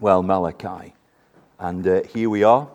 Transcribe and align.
well, 0.00 0.22
Malachi. 0.22 0.94
And 1.58 1.86
uh, 1.86 2.02
here 2.04 2.30
we 2.30 2.44
are, 2.44 2.68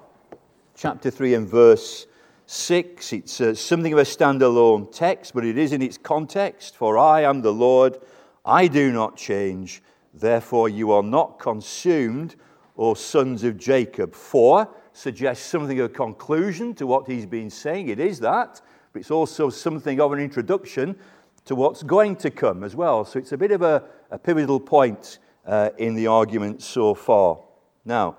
chapter 0.76 1.10
3 1.10 1.36
and 1.36 1.48
verse 1.48 2.06
6. 2.48 3.14
It's 3.14 3.40
uh, 3.40 3.56
something 3.56 3.94
of 3.94 4.00
a 4.00 4.04
standalone 4.04 4.94
text, 4.94 5.34
but 5.34 5.46
it 5.46 5.58
is 5.58 5.72
in 5.72 5.82
its 5.82 5.98
context. 5.98 6.76
For 6.76 6.98
I 6.98 7.22
am 7.22 7.42
the 7.42 7.54
Lord, 7.54 7.98
I 8.46 8.68
do 8.68 8.92
not 8.92 9.16
change, 9.16 9.82
therefore 10.14 10.68
you 10.68 10.92
are 10.92 11.04
not 11.04 11.40
consumed, 11.40 12.36
O 12.78 12.94
sons 12.94 13.46
of 13.46 13.58
Jacob. 13.58 14.14
For 14.14 14.68
suggests 14.92 15.46
something 15.46 15.80
of 15.80 15.86
a 15.92 15.94
conclusion 15.94 16.74
to 16.76 16.86
what 16.86 17.08
he's 17.08 17.26
been 17.26 17.50
saying. 17.50 17.88
It 17.88 18.00
is 18.00 18.20
that, 18.20 18.62
but 18.92 19.00
it's 19.00 19.12
also 19.12 19.50
something 19.50 20.02
of 20.02 20.12
an 20.12 20.20
introduction 20.20 20.98
to 21.46 21.56
what's 21.56 21.84
going 21.84 22.18
to 22.18 22.30
come 22.30 22.66
as 22.66 22.76
well. 22.76 23.06
So 23.06 23.18
it's 23.18 23.32
a 23.32 23.38
bit 23.38 23.52
of 23.52 23.62
a, 23.62 23.84
a 24.12 24.20
pivotal 24.20 24.60
point 24.60 25.20
uh, 25.46 25.70
in 25.78 25.96
the 25.96 26.08
argument 26.08 26.62
so 26.62 26.94
far. 26.94 27.40
Now, 27.86 28.18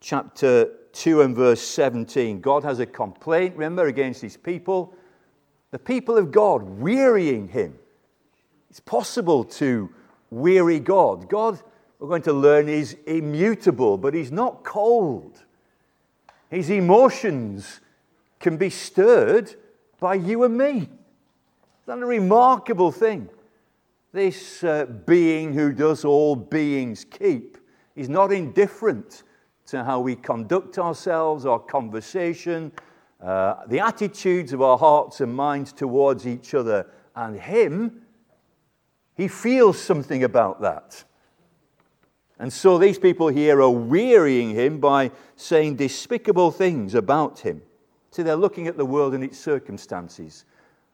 chapter 0.00 0.70
2 0.92 1.22
and 1.22 1.36
verse 1.36 1.60
17. 1.60 2.40
God 2.40 2.64
has 2.64 2.80
a 2.80 2.86
complaint, 2.86 3.54
remember, 3.54 3.86
against 3.86 4.22
his 4.22 4.36
people. 4.36 4.94
The 5.70 5.78
people 5.78 6.16
of 6.16 6.30
God 6.32 6.62
wearying 6.62 7.48
him. 7.48 7.78
It's 8.70 8.80
possible 8.80 9.44
to 9.44 9.90
weary 10.30 10.80
God. 10.80 11.28
God, 11.28 11.60
we're 11.98 12.08
going 12.08 12.22
to 12.22 12.32
learn, 12.32 12.68
is 12.68 12.96
immutable, 13.06 13.98
but 13.98 14.14
he's 14.14 14.32
not 14.32 14.64
cold. 14.64 15.44
His 16.50 16.70
emotions 16.70 17.80
can 18.40 18.56
be 18.56 18.70
stirred 18.70 19.54
by 19.98 20.14
you 20.14 20.44
and 20.44 20.56
me. 20.56 20.76
Isn't 20.76 20.90
that 21.86 21.98
a 21.98 22.06
remarkable 22.06 22.92
thing? 22.92 23.28
This 24.12 24.64
uh, 24.64 24.86
being 24.86 25.52
who 25.52 25.72
does 25.72 26.04
all 26.04 26.36
beings 26.36 27.04
keep 27.04 27.58
is 27.94 28.08
not 28.08 28.32
indifferent 28.32 29.24
to 29.66 29.82
how 29.84 30.00
we 30.00 30.14
conduct 30.14 30.78
ourselves, 30.78 31.44
our 31.44 31.58
conversation, 31.58 32.72
uh, 33.20 33.66
the 33.66 33.80
attitudes 33.80 34.52
of 34.52 34.62
our 34.62 34.78
hearts 34.78 35.20
and 35.20 35.34
minds 35.34 35.72
towards 35.72 36.26
each 36.26 36.54
other. 36.54 36.86
And 37.14 37.38
Him, 37.38 38.02
He 39.16 39.28
feels 39.28 39.78
something 39.80 40.22
about 40.22 40.60
that. 40.60 41.04
And 42.38 42.52
so 42.52 42.78
these 42.78 42.98
people 42.98 43.28
here 43.28 43.60
are 43.62 43.70
wearying 43.70 44.50
Him 44.50 44.78
by 44.78 45.10
saying 45.34 45.76
despicable 45.76 46.50
things 46.50 46.94
about 46.94 47.40
Him. 47.40 47.62
See, 48.10 48.22
they're 48.22 48.36
looking 48.36 48.66
at 48.68 48.76
the 48.76 48.86
world 48.86 49.14
and 49.14 49.24
its 49.24 49.38
circumstances, 49.38 50.44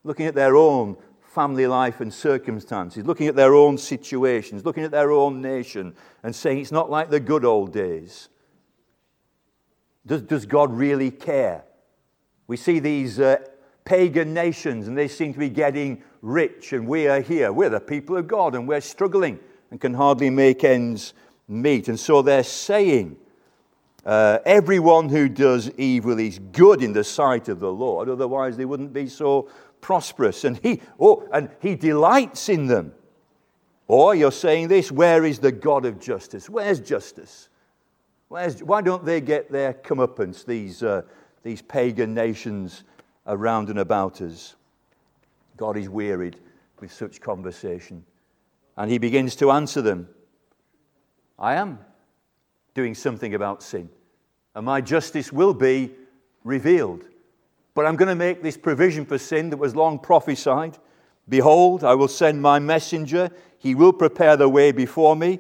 looking 0.03 0.27
at 0.27 0.35
their 0.35 0.57
own 0.57 0.97
family 1.33 1.67
life 1.67 2.01
and 2.01 2.13
circumstances, 2.13 3.07
looking 3.07 3.27
at 3.27 3.35
their 3.35 3.55
own 3.55 3.79
situations, 3.79 4.65
looking 4.65 4.85
at 4.85 4.91
their 4.91 5.11
own 5.11 5.41
nation, 5.41 5.95
and 6.23 6.35
saying 6.35 6.59
it's 6.59 6.73
not 6.73 6.91
like 6.91 7.09
the 7.09 7.21
good 7.21 7.45
old 7.45 7.73
days. 7.73 8.29
Does, 10.07 10.23
does 10.23 10.47
God 10.47 10.73
really 10.73 11.11
care? 11.11 11.65
We 12.47 12.57
see 12.57 12.81
these 12.81 13.19
uh, 13.19 13.37
pagan 13.85 14.35
nations 14.35 14.89
and 14.89 14.99
they 14.99 15.09
seem 15.09 15.33
to 15.33 15.39
be 15.39 15.49
getting 15.49 16.03
rich, 16.21 16.73
and 16.73 16.87
we 16.87 17.09
are 17.09 17.21
here. 17.21 17.51
We're 17.53 17.71
the 17.71 17.81
people 17.81 18.17
of 18.17 18.29
God 18.29 18.55
and 18.55 18.69
we're 18.69 18.81
struggling 18.81 19.39
and 19.71 19.81
can 19.81 19.95
hardly 19.95 20.29
make 20.29 20.65
ends 20.65 21.15
meet. 21.49 21.89
And 21.89 21.99
so 21.99 22.21
they're 22.21 22.45
saying, 22.45 23.17
uh, 24.05 24.39
everyone 24.45 25.09
who 25.09 25.29
does 25.29 25.71
evil 25.79 26.19
is 26.19 26.39
good 26.39 26.83
in 26.83 26.93
the 26.93 27.05
sight 27.05 27.49
of 27.49 27.61
the 27.61 27.73
Lord, 27.73 28.09
otherwise 28.09 28.57
they 28.57 28.65
wouldn't 28.65 28.93
be 28.93 29.09
so 29.09 29.49
prosperous. 29.83 30.45
And 30.45 30.57
he, 30.57 30.81
oh, 30.99 31.29
and 31.31 31.51
he 31.61 31.75
delights 31.75 32.49
in 32.49 32.67
them. 32.67 32.95
Or 33.87 34.15
you're 34.15 34.33
saying 34.33 34.69
this, 34.69 34.91
where 34.91 35.27
is 35.27 35.41
the 35.41 35.53
God 35.53 35.85
of 35.85 36.01
justice? 36.01 36.49
Where's 36.49 36.81
justice? 36.81 37.51
Where's, 38.29 38.63
why 38.63 38.81
don't 38.81 39.05
they 39.05 39.21
get 39.21 39.53
their 39.53 39.75
comeuppance, 39.75 40.47
these, 40.47 40.83
uh, 40.83 41.03
these 41.43 41.61
pagan 41.61 42.15
nations 42.15 42.85
around 43.27 43.69
and 43.69 43.79
about 43.79 44.23
us? 44.23 44.57
God 45.59 45.77
is 45.77 45.91
wearied 45.91 46.39
with 46.81 46.91
such 46.91 47.21
conversation. 47.21 48.05
And 48.79 48.91
he 48.91 48.97
begins 48.97 49.37
to 49.37 49.51
answer 49.51 49.83
them 49.83 50.09
I 51.39 51.57
am 51.57 51.79
doing 52.75 52.95
something 52.95 53.35
about 53.35 53.63
sin, 53.63 53.91
and 54.55 54.65
my 54.65 54.81
justice 54.81 55.33
will 55.33 55.53
be 55.53 55.91
revealed. 56.45 57.05
But 57.75 57.87
I'm 57.87 57.97
going 57.97 58.09
to 58.09 58.15
make 58.15 58.43
this 58.43 58.57
provision 58.57 59.07
for 59.07 59.19
sin 59.19 59.51
that 59.51 59.57
was 59.57 59.75
long 59.75 59.99
prophesied. 59.99 60.79
Behold, 61.29 61.85
I 61.85 61.95
will 61.95 62.09
send 62.09 62.43
my 62.43 62.59
messenger. 62.59 63.31
He 63.59 63.75
will 63.75 63.93
prepare 63.93 64.37
the 64.37 64.49
way 64.49 64.73
before 64.73 65.17
me. 65.17 65.39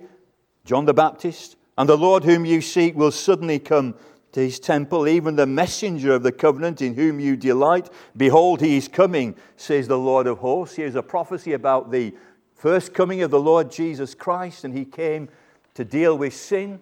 John 0.64 0.84
the 0.84 0.94
Baptist. 0.94 1.56
And 1.76 1.88
the 1.88 1.96
Lord 1.96 2.24
whom 2.24 2.44
you 2.44 2.60
seek 2.60 2.94
will 2.94 3.10
suddenly 3.10 3.58
come 3.58 3.94
to 4.32 4.40
his 4.40 4.58
temple, 4.58 5.06
even 5.08 5.36
the 5.36 5.46
messenger 5.46 6.14
of 6.14 6.22
the 6.22 6.32
covenant 6.32 6.80
in 6.80 6.94
whom 6.94 7.20
you 7.20 7.36
delight. 7.36 7.90
Behold, 8.16 8.60
he 8.60 8.76
is 8.76 8.88
coming, 8.88 9.36
says 9.56 9.88
the 9.88 9.98
Lord 9.98 10.26
of 10.26 10.38
hosts. 10.38 10.76
Here's 10.76 10.94
a 10.94 11.02
prophecy 11.02 11.52
about 11.52 11.90
the 11.90 12.14
first 12.54 12.94
coming 12.94 13.22
of 13.22 13.30
the 13.30 13.40
Lord 13.40 13.70
Jesus 13.70 14.14
Christ, 14.14 14.64
and 14.64 14.76
he 14.76 14.84
came 14.84 15.28
to 15.74 15.84
deal 15.84 16.16
with 16.16 16.34
sin, 16.34 16.80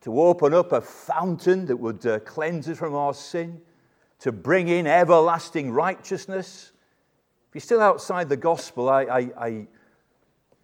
to 0.00 0.20
open 0.20 0.52
up 0.52 0.72
a 0.72 0.80
fountain 0.80 1.66
that 1.66 1.76
would 1.76 2.04
uh, 2.06 2.18
cleanse 2.20 2.68
us 2.68 2.78
from 2.78 2.94
our 2.94 3.14
sin, 3.14 3.60
to 4.24 4.32
bring 4.32 4.68
in 4.68 4.86
everlasting 4.86 5.70
righteousness. 5.70 6.72
If 7.48 7.54
you're 7.54 7.60
still 7.60 7.80
outside 7.80 8.28
the 8.28 8.36
gospel, 8.36 8.88
I, 8.88 9.02
I, 9.02 9.18
I, 9.38 9.66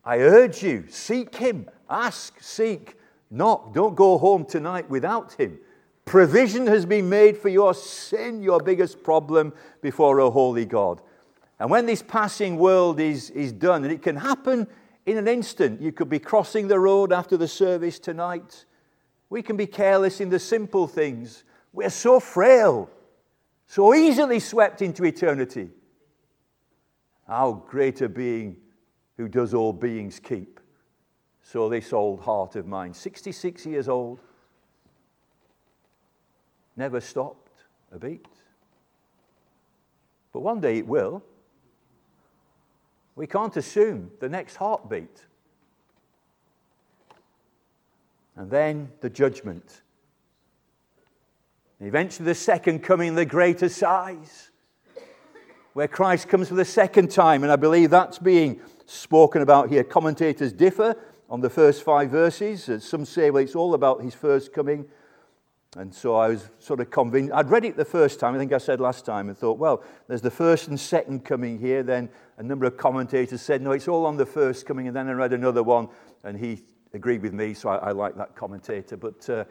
I 0.02 0.18
urge 0.18 0.62
you 0.62 0.86
seek 0.88 1.36
him, 1.36 1.68
ask, 1.88 2.42
seek 2.42 2.96
Knock. 3.30 3.72
Don't 3.72 3.94
go 3.94 4.18
home 4.18 4.44
tonight 4.44 4.90
without 4.90 5.34
Him. 5.34 5.58
Provision 6.04 6.66
has 6.66 6.84
been 6.84 7.08
made 7.08 7.36
for 7.36 7.48
your 7.48 7.74
sin, 7.74 8.42
your 8.42 8.60
biggest 8.60 9.04
problem 9.04 9.52
before 9.80 10.18
a 10.18 10.30
holy 10.30 10.64
God. 10.64 11.00
And 11.60 11.70
when 11.70 11.86
this 11.86 12.02
passing 12.02 12.56
world 12.56 12.98
is, 12.98 13.28
is 13.30 13.52
done, 13.52 13.84
and 13.84 13.92
it 13.92 14.02
can 14.02 14.16
happen 14.16 14.66
in 15.06 15.16
an 15.16 15.28
instant, 15.28 15.80
you 15.80 15.92
could 15.92 16.08
be 16.08 16.18
crossing 16.18 16.66
the 16.66 16.80
road 16.80 17.12
after 17.12 17.36
the 17.36 17.46
service 17.46 17.98
tonight. 17.98 18.64
We 19.28 19.42
can 19.42 19.56
be 19.56 19.66
careless 19.66 20.20
in 20.20 20.30
the 20.30 20.38
simple 20.38 20.88
things. 20.88 21.44
We're 21.72 21.90
so 21.90 22.18
frail, 22.18 22.90
so 23.70 23.94
easily 23.94 24.40
swept 24.40 24.82
into 24.82 25.04
eternity. 25.04 25.70
How 27.28 27.52
great 27.68 28.00
a 28.00 28.08
being 28.08 28.56
who 29.16 29.28
does 29.28 29.54
all 29.54 29.72
beings 29.72 30.18
keep. 30.18 30.58
So, 31.40 31.68
this 31.68 31.92
old 31.92 32.18
heart 32.18 32.56
of 32.56 32.66
mine, 32.66 32.92
66 32.92 33.64
years 33.66 33.88
old, 33.88 34.18
never 36.76 37.00
stopped 37.00 37.62
a 37.92 37.98
beat. 38.00 38.26
But 40.32 40.40
one 40.40 40.60
day 40.60 40.78
it 40.78 40.86
will. 40.88 41.22
We 43.14 43.28
can't 43.28 43.56
assume 43.56 44.10
the 44.18 44.28
next 44.28 44.56
heartbeat. 44.56 45.26
And 48.34 48.50
then 48.50 48.90
the 49.00 49.10
judgment. 49.10 49.82
Eventually, 51.80 52.26
the 52.26 52.34
second 52.34 52.80
coming, 52.80 53.14
the 53.14 53.24
great 53.24 53.62
assize, 53.62 54.50
where 55.72 55.88
Christ 55.88 56.28
comes 56.28 56.48
for 56.48 56.54
the 56.54 56.64
second 56.64 57.10
time. 57.10 57.42
And 57.42 57.50
I 57.50 57.56
believe 57.56 57.90
that's 57.90 58.18
being 58.18 58.60
spoken 58.84 59.40
about 59.40 59.70
here. 59.70 59.82
Commentators 59.82 60.52
differ 60.52 60.94
on 61.30 61.40
the 61.40 61.48
first 61.48 61.82
five 61.82 62.10
verses. 62.10 62.68
Some 62.84 63.04
say, 63.06 63.30
well, 63.30 63.42
it's 63.42 63.54
all 63.54 63.72
about 63.72 64.02
his 64.02 64.14
first 64.14 64.52
coming. 64.52 64.84
And 65.76 65.94
so 65.94 66.16
I 66.16 66.28
was 66.28 66.50
sort 66.58 66.80
of 66.80 66.90
convinced. 66.90 67.32
I'd 67.32 67.48
read 67.48 67.64
it 67.64 67.76
the 67.76 67.84
first 67.84 68.18
time, 68.18 68.34
I 68.34 68.38
think 68.38 68.52
I 68.52 68.58
said 68.58 68.80
last 68.80 69.06
time, 69.06 69.28
and 69.28 69.38
thought, 69.38 69.56
well, 69.56 69.84
there's 70.08 70.20
the 70.20 70.30
first 70.30 70.66
and 70.66 70.78
second 70.78 71.24
coming 71.24 71.60
here. 71.60 71.84
Then 71.84 72.10
a 72.38 72.42
number 72.42 72.66
of 72.66 72.76
commentators 72.76 73.40
said, 73.40 73.62
no, 73.62 73.70
it's 73.70 73.86
all 73.86 74.04
on 74.04 74.16
the 74.16 74.26
first 74.26 74.66
coming. 74.66 74.88
And 74.88 74.96
then 74.96 75.08
I 75.08 75.12
read 75.12 75.32
another 75.32 75.62
one, 75.62 75.88
and 76.24 76.36
he 76.36 76.64
agreed 76.92 77.22
with 77.22 77.32
me, 77.32 77.54
so 77.54 77.68
I, 77.68 77.76
I 77.76 77.92
like 77.92 78.16
that 78.16 78.34
commentator. 78.34 78.96
But 78.96 79.30
uh, 79.30 79.44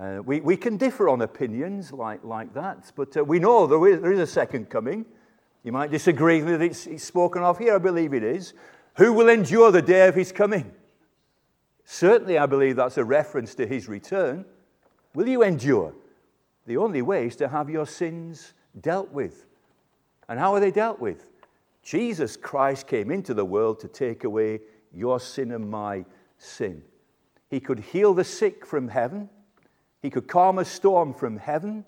uh, 0.00 0.22
we, 0.24 0.40
we 0.40 0.56
can 0.56 0.78
differ 0.78 1.10
on 1.10 1.20
opinions 1.20 1.92
like, 1.92 2.24
like 2.24 2.54
that. 2.54 2.90
But 2.96 3.16
uh, 3.16 3.24
we 3.24 3.38
know 3.38 3.66
there 3.66 3.86
is, 3.86 4.00
there 4.00 4.12
is 4.12 4.20
a 4.20 4.26
second 4.26 4.70
coming. 4.70 5.04
You 5.62 5.72
might 5.72 5.90
disagree 5.90 6.42
with 6.42 6.62
it, 6.62 6.70
it's, 6.70 6.86
it's 6.86 7.04
spoken 7.04 7.42
of 7.42 7.58
here, 7.58 7.74
I 7.74 7.78
believe 7.78 8.14
it 8.14 8.22
is. 8.22 8.54
Who 8.96 9.12
will 9.12 9.28
endure 9.28 9.70
the 9.70 9.82
day 9.82 10.08
of 10.08 10.14
his 10.14 10.32
coming? 10.32 10.72
Certainly, 11.84 12.38
I 12.38 12.46
believe 12.46 12.76
that's 12.76 12.96
a 12.96 13.04
reference 13.04 13.54
to 13.56 13.66
his 13.66 13.88
return. 13.88 14.46
Will 15.14 15.28
you 15.28 15.42
endure? 15.42 15.92
The 16.66 16.78
only 16.78 17.02
way 17.02 17.26
is 17.26 17.36
to 17.36 17.48
have 17.48 17.68
your 17.68 17.86
sins 17.86 18.54
dealt 18.80 19.10
with. 19.10 19.44
And 20.28 20.38
how 20.38 20.54
are 20.54 20.60
they 20.60 20.70
dealt 20.70 21.00
with? 21.00 21.28
Jesus 21.82 22.36
Christ 22.36 22.86
came 22.86 23.10
into 23.10 23.34
the 23.34 23.44
world 23.44 23.80
to 23.80 23.88
take 23.88 24.24
away 24.24 24.60
your 24.94 25.20
sin 25.20 25.52
and 25.52 25.68
my 25.68 26.04
sin. 26.38 26.82
He 27.48 27.60
could 27.60 27.80
heal 27.80 28.14
the 28.14 28.24
sick 28.24 28.64
from 28.64 28.88
heaven. 28.88 29.28
He 30.02 30.10
could 30.10 30.28
calm 30.28 30.58
a 30.58 30.64
storm 30.64 31.12
from 31.14 31.36
heaven. 31.36 31.84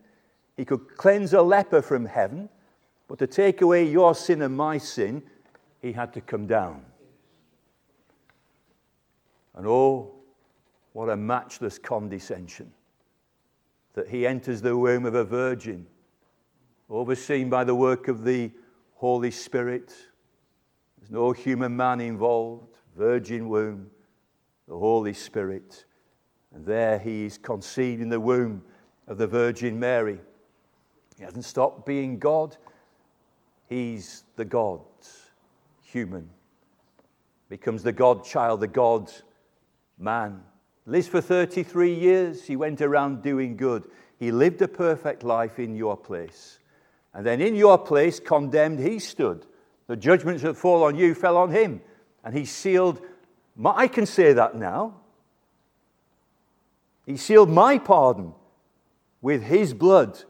He 0.57 0.65
could 0.65 0.97
cleanse 0.97 1.33
a 1.33 1.43
leper 1.43 1.83
from 1.83 2.07
heaven. 2.07 2.49
But 3.09 3.19
to 3.19 3.27
take 3.27 3.63
away 3.63 3.85
your 3.85 4.15
sin 4.15 4.43
and 4.43 4.57
my 4.57 4.79
sin, 4.79 5.23
he 5.81 5.93
had 5.93 6.13
to 6.15 6.21
come 6.21 6.47
down. 6.47 6.85
And 9.55 9.67
oh, 9.67 10.13
What 10.93 11.09
a 11.09 11.17
matchless 11.17 11.79
condescension 11.79 12.73
that 13.95 14.09
he 14.09 14.27
enters 14.27 14.63
the 14.63 14.77
womb 14.77 15.05
of 15.05 15.15
a 15.15 15.25
virgin, 15.25 15.87
overseen 16.89 17.51
by 17.51 17.65
the 17.65 17.75
work 17.75 18.09
of 18.09 18.25
the 18.25 18.51
Holy 18.95 19.31
Spirit. 19.31 19.95
There's 20.99 21.11
no 21.11 21.33
human 21.33 21.77
man 21.77 22.01
involved, 22.01 22.79
virgin 22.97 23.49
womb, 23.49 23.91
the 24.69 24.79
Holy 24.79 25.13
Spirit. 25.13 25.85
And 26.55 26.67
there 26.67 26.99
he 26.99 27.25
is 27.25 27.39
conceived 27.39 28.03
in 28.03 28.09
the 28.09 28.21
womb 28.21 28.63
of 29.07 29.19
the 29.19 29.27
Virgin 29.27 29.79
Mary. 29.79 30.19
He 31.17 31.25
hasn't 31.25 31.45
stopped 31.45 31.87
being 31.87 32.19
God, 32.19 32.57
he's 33.69 34.25
the 34.37 34.45
God, 34.45 34.81
human. 35.83 36.29
Becomes 37.49 37.83
the 37.83 37.93
God 37.93 38.25
child, 38.25 38.61
the 38.61 38.67
God 38.67 39.13
man. 39.99 40.43
Lives 40.87 41.09
for 41.09 41.21
33 41.21 41.95
years. 41.95 42.45
He 42.45 42.57
went 42.57 42.81
around 42.81 43.23
doing 43.23 43.57
good. 43.57 43.85
He 44.19 44.33
lived 44.33 44.63
a 44.63 44.69
perfect 44.69 45.23
life 45.23 45.59
in 45.59 45.77
your 45.77 45.97
place. 45.97 46.59
And 47.15 47.27
then 47.27 47.41
in 47.41 47.55
your 47.55 47.79
place, 47.79 48.19
condemned, 48.19 48.81
he 48.81 48.99
stood. 48.99 49.47
The 49.87 49.97
judgments 49.97 50.43
that 50.43 50.57
fall 50.57 50.83
on 50.85 50.97
you 50.97 51.15
fell 51.15 51.37
on 51.37 51.51
him. 51.51 51.83
And 52.25 52.37
he 52.37 52.45
sealed, 52.45 53.01
my, 53.55 53.73
I 53.77 53.87
can 53.89 54.07
say 54.07 54.33
that 54.33 54.57
now. 54.57 54.95
He 57.07 57.17
sealed 57.17 57.51
my 57.51 57.79
pardon 57.79 58.33
with 59.21 59.43
his 59.43 59.75
blood. 59.75 60.23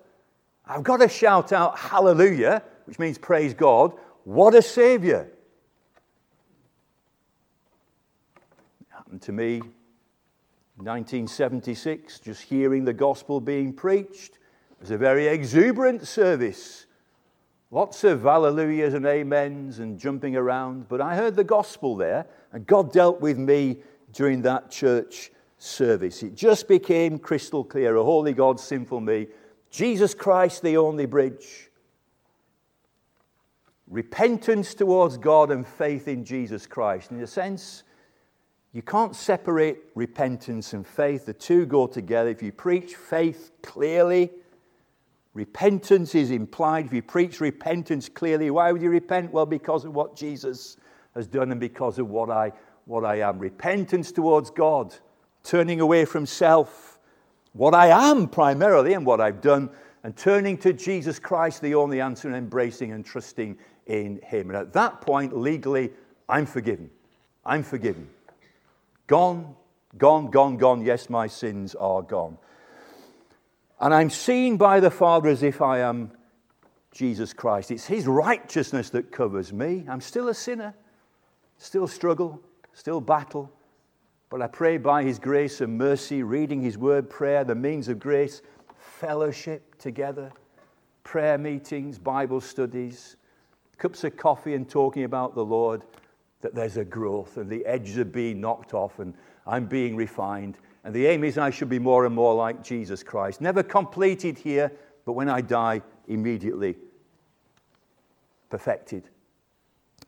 I've 0.64 0.82
got 0.82 0.98
to 0.98 1.08
shout 1.08 1.52
out 1.52 1.78
hallelujah, 1.78 2.62
which 2.86 2.98
means 2.98 3.18
praise 3.18 3.54
God. 3.54 3.92
What 4.24 4.54
a 4.54 4.62
Savior! 4.62 5.28
It 8.80 8.86
happened 8.90 9.22
to 9.22 9.32
me 9.32 9.60
1976, 10.76 12.20
just 12.20 12.42
hearing 12.42 12.84
the 12.84 12.92
gospel 12.92 13.40
being 13.40 13.72
preached. 13.72 14.38
It 14.72 14.80
was 14.80 14.90
a 14.90 14.98
very 14.98 15.26
exuberant 15.26 16.06
service. 16.06 16.86
Lots 17.70 18.04
of 18.04 18.22
hallelujahs 18.22 18.94
and 18.94 19.06
amens 19.06 19.78
and 19.78 19.98
jumping 19.98 20.36
around. 20.36 20.88
But 20.88 21.00
I 21.00 21.16
heard 21.16 21.36
the 21.36 21.44
gospel 21.44 21.96
there, 21.96 22.26
and 22.52 22.66
God 22.66 22.92
dealt 22.92 23.20
with 23.20 23.38
me 23.38 23.78
during 24.12 24.42
that 24.42 24.70
church 24.70 25.30
service. 25.62 26.22
It 26.22 26.34
just 26.34 26.66
became 26.66 27.18
crystal 27.18 27.62
clear 27.62 27.96
a 27.96 28.02
holy 28.02 28.32
God, 28.32 28.58
sinful 28.58 29.00
me. 29.00 29.28
Jesus 29.70 30.12
Christ, 30.12 30.62
the 30.62 30.76
only 30.76 31.06
bridge. 31.06 31.70
Repentance 33.86 34.74
towards 34.74 35.16
God 35.16 35.50
and 35.50 35.66
faith 35.66 36.08
in 36.08 36.24
Jesus 36.24 36.66
Christ. 36.66 37.10
In 37.10 37.20
a 37.22 37.26
sense, 37.26 37.84
you 38.72 38.82
can't 38.82 39.14
separate 39.14 39.78
repentance 39.94 40.72
and 40.72 40.86
faith. 40.86 41.26
The 41.26 41.34
two 41.34 41.64
go 41.66 41.86
together. 41.86 42.30
If 42.30 42.42
you 42.42 42.52
preach 42.52 42.96
faith 42.96 43.52
clearly, 43.62 44.30
repentance 45.34 46.14
is 46.14 46.30
implied. 46.30 46.86
If 46.86 46.92
you 46.92 47.02
preach 47.02 47.40
repentance 47.40 48.08
clearly, 48.08 48.50
why 48.50 48.72
would 48.72 48.82
you 48.82 48.90
repent? 48.90 49.32
Well, 49.32 49.46
because 49.46 49.84
of 49.84 49.94
what 49.94 50.16
Jesus 50.16 50.76
has 51.14 51.26
done 51.26 51.52
and 51.52 51.60
because 51.60 51.98
of 51.98 52.08
what 52.08 52.30
I, 52.30 52.52
what 52.86 53.04
I 53.04 53.20
am. 53.20 53.38
Repentance 53.38 54.10
towards 54.10 54.50
God, 54.50 54.94
turning 55.42 55.80
away 55.80 56.04
from 56.04 56.26
self, 56.26 56.98
what 57.52 57.74
I 57.74 57.88
am 57.88 58.28
primarily 58.28 58.94
and 58.94 59.04
what 59.04 59.20
I've 59.20 59.40
done, 59.40 59.70
and 60.04 60.16
turning 60.16 60.58
to 60.58 60.72
Jesus 60.72 61.18
Christ, 61.18 61.62
the 61.62 61.74
only 61.74 62.00
answer, 62.00 62.28
and 62.28 62.36
embracing 62.36 62.92
and 62.92 63.04
trusting 63.04 63.58
in 63.86 64.20
Him. 64.22 64.50
And 64.50 64.56
at 64.56 64.72
that 64.72 65.00
point, 65.00 65.36
legally, 65.36 65.90
I'm 66.28 66.46
forgiven. 66.46 66.90
I'm 67.44 67.62
forgiven. 67.62 68.08
Gone, 69.06 69.54
gone, 69.98 70.30
gone, 70.30 70.56
gone. 70.56 70.82
Yes, 70.82 71.10
my 71.10 71.26
sins 71.26 71.74
are 71.74 72.02
gone. 72.02 72.38
And 73.80 73.92
I'm 73.92 74.10
seen 74.10 74.56
by 74.56 74.80
the 74.80 74.90
Father 74.90 75.28
as 75.28 75.42
if 75.42 75.60
I 75.60 75.80
am 75.80 76.12
Jesus 76.92 77.32
Christ. 77.32 77.70
It's 77.70 77.86
His 77.86 78.06
righteousness 78.06 78.90
that 78.90 79.10
covers 79.10 79.52
me. 79.52 79.84
I'm 79.88 80.00
still 80.00 80.28
a 80.28 80.34
sinner, 80.34 80.74
still 81.58 81.86
struggle, 81.86 82.40
still 82.72 83.00
battle. 83.00 83.52
But 84.32 84.40
I 84.40 84.46
pray 84.46 84.78
by 84.78 85.02
His 85.02 85.18
grace 85.18 85.60
and 85.60 85.76
mercy, 85.76 86.22
reading 86.22 86.62
His 86.62 86.78
word, 86.78 87.10
prayer, 87.10 87.44
the 87.44 87.54
means 87.54 87.88
of 87.88 87.98
grace, 87.98 88.40
fellowship 88.78 89.76
together, 89.76 90.32
prayer 91.04 91.36
meetings, 91.36 91.98
Bible 91.98 92.40
studies, 92.40 93.16
cups 93.76 94.04
of 94.04 94.16
coffee, 94.16 94.54
and 94.54 94.66
talking 94.66 95.04
about 95.04 95.34
the 95.34 95.44
Lord 95.44 95.84
that 96.40 96.54
there's 96.54 96.78
a 96.78 96.84
growth 96.84 97.36
and 97.36 97.50
the 97.50 97.62
edges 97.66 97.98
are 97.98 98.06
being 98.06 98.40
knocked 98.40 98.72
off 98.72 99.00
and 99.00 99.12
I'm 99.46 99.66
being 99.66 99.96
refined. 99.96 100.56
And 100.82 100.94
the 100.94 101.08
aim 101.08 101.24
is 101.24 101.36
I 101.36 101.50
should 101.50 101.68
be 101.68 101.78
more 101.78 102.06
and 102.06 102.14
more 102.14 102.34
like 102.34 102.64
Jesus 102.64 103.02
Christ. 103.02 103.42
Never 103.42 103.62
completed 103.62 104.38
here, 104.38 104.72
but 105.04 105.12
when 105.12 105.28
I 105.28 105.42
die, 105.42 105.82
immediately 106.08 106.76
perfected 108.48 109.10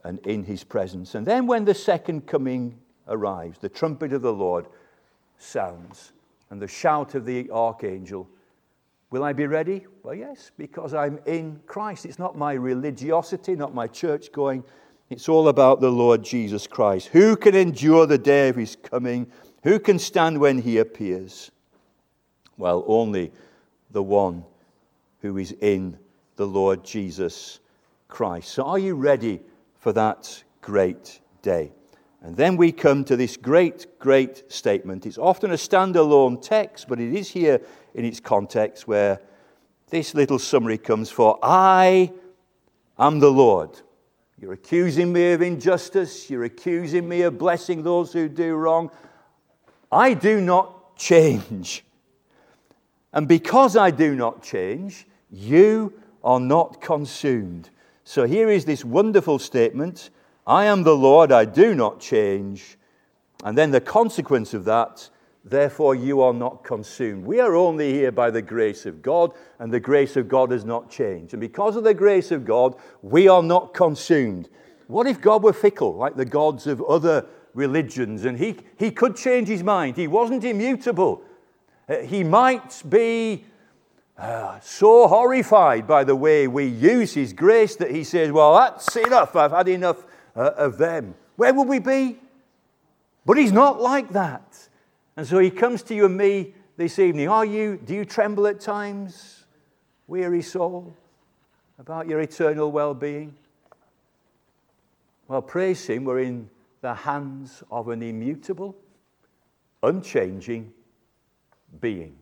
and 0.02 0.18
in 0.20 0.44
his 0.44 0.64
presence. 0.64 1.14
And 1.14 1.26
then 1.26 1.46
when 1.46 1.66
the 1.66 1.74
second 1.74 2.26
coming 2.26 2.80
arrives, 3.08 3.58
the 3.58 3.68
trumpet 3.68 4.12
of 4.12 4.22
the 4.22 4.32
Lord 4.32 4.66
sounds 5.38 6.12
and 6.50 6.60
the 6.60 6.68
shout 6.68 7.14
of 7.14 7.24
the 7.24 7.50
archangel. 7.50 8.28
Will 9.10 9.24
I 9.24 9.32
be 9.32 9.46
ready? 9.46 9.86
Well, 10.02 10.14
yes, 10.14 10.50
because 10.56 10.94
I'm 10.94 11.18
in 11.26 11.60
Christ. 11.66 12.06
It's 12.06 12.18
not 12.18 12.36
my 12.36 12.54
religiosity, 12.54 13.54
not 13.54 13.74
my 13.74 13.86
church 13.86 14.32
going 14.32 14.64
it's 15.10 15.28
all 15.28 15.48
about 15.48 15.80
the 15.80 15.90
Lord 15.90 16.22
Jesus 16.22 16.66
Christ. 16.66 17.08
Who 17.08 17.36
can 17.36 17.54
endure 17.54 18.06
the 18.06 18.18
day 18.18 18.48
of 18.48 18.56
his 18.56 18.76
coming? 18.76 19.30
Who 19.62 19.78
can 19.78 19.98
stand 19.98 20.40
when 20.40 20.58
he 20.58 20.78
appears? 20.78 21.50
Well, 22.56 22.84
only 22.86 23.32
the 23.90 24.02
one 24.02 24.44
who 25.20 25.36
is 25.36 25.52
in 25.60 25.98
the 26.36 26.46
Lord 26.46 26.84
Jesus 26.84 27.60
Christ. 28.08 28.48
So, 28.48 28.64
are 28.64 28.78
you 28.78 28.94
ready 28.94 29.40
for 29.78 29.92
that 29.92 30.42
great 30.60 31.20
day? 31.42 31.72
And 32.24 32.34
then 32.38 32.56
we 32.56 32.72
come 32.72 33.04
to 33.04 33.16
this 33.16 33.36
great, 33.36 33.98
great 33.98 34.50
statement. 34.50 35.04
It's 35.04 35.18
often 35.18 35.50
a 35.50 35.56
standalone 35.56 36.40
text, 36.40 36.88
but 36.88 36.98
it 36.98 37.14
is 37.14 37.28
here 37.28 37.60
in 37.92 38.06
its 38.06 38.18
context 38.18 38.88
where 38.88 39.20
this 39.90 40.14
little 40.14 40.38
summary 40.38 40.78
comes 40.78 41.10
for 41.10 41.38
I 41.42 42.10
am 42.98 43.18
the 43.18 43.30
Lord. 43.30 43.78
You're 44.40 44.54
accusing 44.54 45.12
me 45.12 45.32
of 45.32 45.42
injustice. 45.42 46.30
You're 46.30 46.44
accusing 46.44 47.06
me 47.06 47.20
of 47.22 47.36
blessing 47.36 47.82
those 47.82 48.14
who 48.14 48.30
do 48.30 48.54
wrong. 48.54 48.90
I 49.92 50.14
do 50.14 50.40
not 50.40 50.96
change. 50.96 51.84
And 53.12 53.28
because 53.28 53.76
I 53.76 53.90
do 53.90 54.14
not 54.14 54.42
change, 54.42 55.06
you 55.30 55.92
are 56.24 56.40
not 56.40 56.80
consumed. 56.80 57.68
So 58.02 58.26
here 58.26 58.48
is 58.48 58.64
this 58.64 58.82
wonderful 58.82 59.38
statement 59.38 60.08
I 60.46 60.66
am 60.66 60.82
the 60.82 60.96
Lord, 60.96 61.32
I 61.32 61.44
do 61.44 61.74
not 61.74 62.00
change. 62.00 62.78
And 63.44 63.56
then 63.56 63.70
the 63.70 63.80
consequence 63.80 64.54
of 64.54 64.64
that 64.64 65.08
Therefore, 65.44 65.94
you 65.94 66.22
are 66.22 66.32
not 66.32 66.64
consumed. 66.64 67.26
We 67.26 67.38
are 67.38 67.54
only 67.54 67.92
here 67.92 68.10
by 68.10 68.30
the 68.30 68.40
grace 68.40 68.86
of 68.86 69.02
God, 69.02 69.32
and 69.58 69.70
the 69.70 69.80
grace 69.80 70.16
of 70.16 70.26
God 70.26 70.50
has 70.50 70.64
not 70.64 70.90
changed. 70.90 71.34
And 71.34 71.40
because 71.40 71.76
of 71.76 71.84
the 71.84 71.92
grace 71.92 72.30
of 72.30 72.46
God, 72.46 72.74
we 73.02 73.28
are 73.28 73.42
not 73.42 73.74
consumed. 73.74 74.48
What 74.86 75.06
if 75.06 75.20
God 75.20 75.42
were 75.42 75.52
fickle, 75.52 75.96
like 75.96 76.16
the 76.16 76.24
gods 76.24 76.66
of 76.66 76.82
other 76.82 77.26
religions, 77.52 78.24
and 78.24 78.38
he, 78.38 78.56
he 78.78 78.90
could 78.90 79.16
change 79.16 79.48
his 79.48 79.62
mind? 79.62 79.96
He 79.96 80.06
wasn't 80.06 80.44
immutable. 80.44 81.22
Uh, 81.86 81.98
he 81.98 82.24
might 82.24 82.82
be 82.88 83.44
uh, 84.16 84.58
so 84.60 85.06
horrified 85.06 85.86
by 85.86 86.04
the 86.04 86.16
way 86.16 86.48
we 86.48 86.64
use 86.64 87.12
his 87.12 87.34
grace 87.34 87.76
that 87.76 87.90
he 87.90 88.02
says, 88.02 88.32
Well, 88.32 88.54
that's 88.54 88.96
enough. 88.96 89.36
I've 89.36 89.52
had 89.52 89.68
enough 89.68 90.06
uh, 90.36 90.50
of 90.56 90.78
them. 90.78 91.14
Where 91.36 91.52
would 91.52 91.68
we 91.68 91.78
be? 91.78 92.18
But 93.26 93.38
he's 93.38 93.52
not 93.52 93.80
like 93.80 94.10
that. 94.10 94.68
And 95.16 95.26
so 95.26 95.38
he 95.38 95.50
comes 95.50 95.82
to 95.84 95.94
you 95.94 96.06
and 96.06 96.16
me 96.16 96.54
this 96.76 96.98
evening. 96.98 97.28
Are 97.28 97.44
you, 97.44 97.80
do 97.84 97.94
you 97.94 98.04
tremble 98.04 98.46
at 98.46 98.60
times, 98.60 99.46
weary 100.06 100.42
soul, 100.42 100.96
about 101.78 102.08
your 102.08 102.20
eternal 102.20 102.70
well 102.70 102.94
being? 102.94 103.34
Well, 105.28 105.42
praise 105.42 105.86
him. 105.86 106.04
We're 106.04 106.20
in 106.20 106.50
the 106.80 106.94
hands 106.94 107.62
of 107.70 107.88
an 107.88 108.02
immutable, 108.02 108.76
unchanging 109.82 110.72
being 111.80 112.16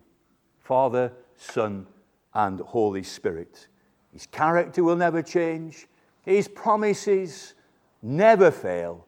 Father, 0.59 1.11
Son, 1.35 1.85
and 2.33 2.59
Holy 2.61 3.03
Spirit. 3.03 3.67
His 4.13 4.25
character 4.27 4.83
will 4.83 4.95
never 4.95 5.21
change, 5.21 5.87
his 6.21 6.47
promises 6.47 7.55
never 8.03 8.51
fail, 8.51 9.07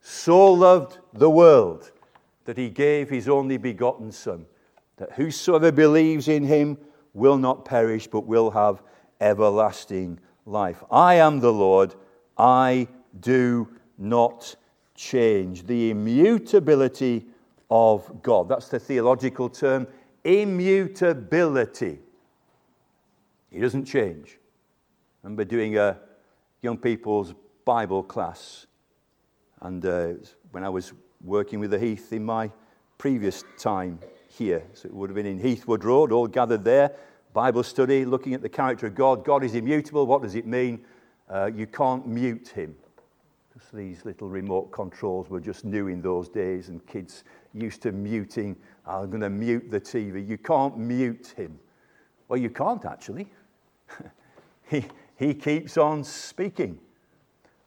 so 0.00 0.52
loved 0.52 0.98
the 1.14 1.30
world 1.30 1.92
that 2.46 2.56
he 2.56 2.70
gave 2.70 3.10
his 3.10 3.28
only 3.28 3.58
begotten 3.58 4.10
Son, 4.10 4.46
that 4.96 5.12
whosoever 5.12 5.70
believes 5.70 6.26
in 6.28 6.44
him 6.44 6.78
will 7.12 7.36
not 7.36 7.64
perish 7.64 8.06
but 8.06 8.26
will 8.26 8.50
have 8.50 8.82
everlasting 9.20 10.18
life. 10.46 10.82
I 10.90 11.14
am 11.14 11.40
the 11.40 11.52
Lord, 11.52 11.94
I 12.38 12.88
do 13.20 13.68
not 13.98 14.56
change. 14.94 15.66
The 15.66 15.90
immutability 15.90 17.26
of 17.70 18.22
God. 18.22 18.48
That's 18.48 18.68
the 18.68 18.78
theological 18.78 19.48
term 19.48 19.86
immutability. 20.24 22.00
He 23.50 23.60
doesn't 23.60 23.84
change. 23.84 24.38
I 25.22 25.26
remember 25.26 25.44
doing 25.44 25.78
a 25.78 25.98
young 26.62 26.78
people's 26.78 27.34
Bible 27.64 28.02
class, 28.02 28.66
and 29.62 29.84
uh, 29.84 30.14
when 30.50 30.64
I 30.64 30.68
was 30.68 30.92
working 31.22 31.60
with 31.60 31.70
the 31.70 31.78
Heath 31.78 32.12
in 32.12 32.24
my 32.24 32.50
previous 32.98 33.44
time 33.58 33.98
here, 34.28 34.62
so 34.74 34.86
it 34.86 34.94
would 34.94 35.10
have 35.10 35.14
been 35.14 35.26
in 35.26 35.40
Heathwood 35.40 35.84
Road, 35.84 36.12
all 36.12 36.26
gathered 36.26 36.64
there, 36.64 36.92
Bible 37.32 37.62
study, 37.62 38.04
looking 38.04 38.34
at 38.34 38.42
the 38.42 38.48
character 38.48 38.86
of 38.86 38.94
God. 38.94 39.24
God 39.24 39.44
is 39.44 39.54
immutable. 39.54 40.06
What 40.06 40.22
does 40.22 40.34
it 40.34 40.46
mean? 40.46 40.84
Uh, 41.28 41.50
you 41.54 41.66
can't 41.66 42.06
mute 42.06 42.48
him. 42.48 42.74
Because 43.52 43.68
these 43.72 44.04
little 44.04 44.28
remote 44.28 44.72
controls 44.72 45.28
were 45.28 45.40
just 45.40 45.64
new 45.64 45.88
in 45.88 46.00
those 46.00 46.28
days, 46.28 46.68
and 46.68 46.86
kids 46.86 47.24
used 47.52 47.82
to 47.82 47.92
muting. 47.92 48.56
I'm 48.86 49.10
going 49.10 49.22
to 49.22 49.30
mute 49.30 49.70
the 49.70 49.80
TV. 49.80 50.26
You 50.26 50.38
can't 50.38 50.78
mute 50.78 51.34
him. 51.36 51.58
Well, 52.28 52.38
you 52.38 52.50
can't 52.50 52.84
actually. 52.84 53.30
he, 54.70 54.84
he 55.16 55.34
keeps 55.34 55.76
on 55.76 56.04
speaking. 56.04 56.78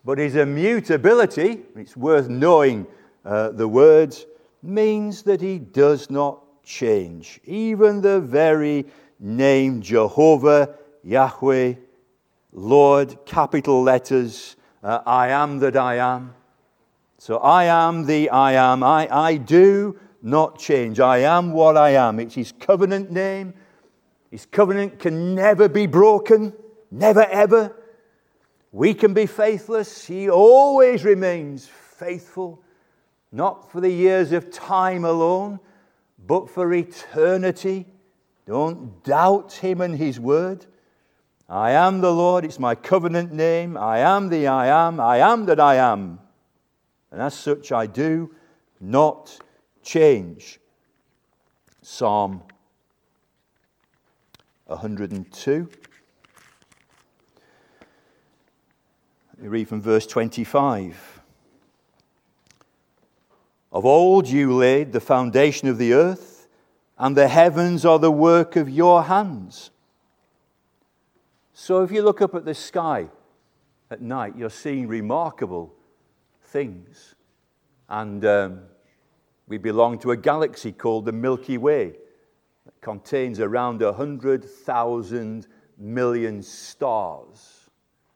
But 0.06 0.18
his 0.18 0.36
immutability, 0.36 1.62
it's 1.76 1.98
worth 1.98 2.30
knowing 2.30 2.88
uh, 3.26 3.50
the 3.50 3.68
words, 3.68 4.26
means 4.62 5.24
that 5.24 5.42
he 5.42 5.60
does 5.60 6.10
not 6.10 6.64
change. 6.64 7.40
Even 7.46 8.02
the 8.02 8.20
very 8.20 8.86
name 9.20 9.82
Jehovah, 9.82 10.76
Yahweh, 11.04 11.76
Lord, 12.52 13.18
capital 13.26 13.82
letters, 13.82 14.56
uh, 14.84 15.00
I 15.06 15.30
am 15.30 15.60
that 15.60 15.78
I 15.78 15.96
am. 15.96 16.34
So 17.18 17.38
I 17.38 17.66
am 17.66 18.06
the 18.06 18.30
I 18.30 18.54
am. 18.54 18.82
I, 18.82 19.08
I 19.12 19.38
do 19.38 20.00
not 20.22 20.58
change. 20.58 21.00
I 21.00 21.20
am 21.20 21.52
what 21.52 21.78
I 21.78 21.92
am. 21.92 22.20
It's 22.20 22.36
his 22.36 22.54
covenant 22.54 23.12
name. 23.12 23.54
His 24.32 24.46
covenant 24.46 25.00
can 25.00 25.36
never 25.36 25.68
be 25.68 25.86
broken, 25.88 26.54
never 26.92 27.26
ever. 27.26 27.76
We 28.72 28.94
can 28.94 29.14
be 29.14 29.26
faithless. 29.26 30.06
He 30.06 30.30
always 30.30 31.04
remains 31.04 31.68
faithful, 31.68 32.64
not 33.32 33.72
for 33.72 33.82
the 33.82 33.92
years 33.92 34.32
of 34.32 34.52
time 34.52 35.06
alone, 35.06 35.60
but 36.26 36.50
for 36.50 36.74
eternity. 36.74 37.86
Don't 38.46 39.04
doubt 39.04 39.54
him 39.54 39.82
and 39.82 39.96
his 39.96 40.20
word. 40.20 40.66
I 41.48 41.72
am 41.72 42.02
the 42.02 42.14
Lord, 42.14 42.46
it's 42.46 42.60
my 42.60 42.76
covenant 42.76 43.34
name. 43.34 43.78
I 43.78 44.00
am 44.00 44.30
the 44.30 44.48
I 44.48 44.68
am. 44.68 45.00
I 45.00 45.18
am 45.18 45.46
that 45.46 45.60
I 45.60 45.76
am. 45.76 46.20
And 47.12 47.22
as 47.22 47.34
such, 47.34 47.72
I 47.72 47.88
do 47.88 48.36
not 48.80 49.40
change. 49.82 50.60
Psalm 51.82 52.44
102. 54.66 55.70
We 59.42 59.48
read 59.48 59.68
from 59.68 59.82
verse 59.82 60.06
25. 60.06 61.19
Of 63.80 63.86
old 63.86 64.28
you 64.28 64.54
laid 64.54 64.92
the 64.92 65.00
foundation 65.00 65.70
of 65.70 65.78
the 65.78 65.94
earth, 65.94 66.50
and 66.98 67.16
the 67.16 67.30
heavens 67.30 67.86
are 67.86 67.98
the 67.98 68.12
work 68.12 68.58
of 68.58 68.70
your 68.70 69.04
hands. 69.04 69.72
So 71.54 71.82
if 71.82 71.90
you 71.90 72.02
look 72.02 72.22
up 72.22 72.36
at 72.36 72.44
the 72.44 72.54
sky 72.54 73.08
at 73.90 74.02
night, 74.02 74.36
you're 74.36 74.50
seeing 74.50 74.90
remarkable 74.90 75.74
things. 76.44 77.16
And 77.88 78.26
um, 78.26 78.64
we 79.48 79.58
belong 79.58 79.98
to 80.00 80.12
a 80.12 80.18
galaxy 80.18 80.74
called 80.74 81.06
the 81.06 81.14
Milky 81.14 81.58
Way 81.58 81.94
that 82.66 82.82
contains 82.82 83.40
around 83.40 83.80
100,000 83.80 85.48
million 85.78 86.44
stars. 86.44 87.70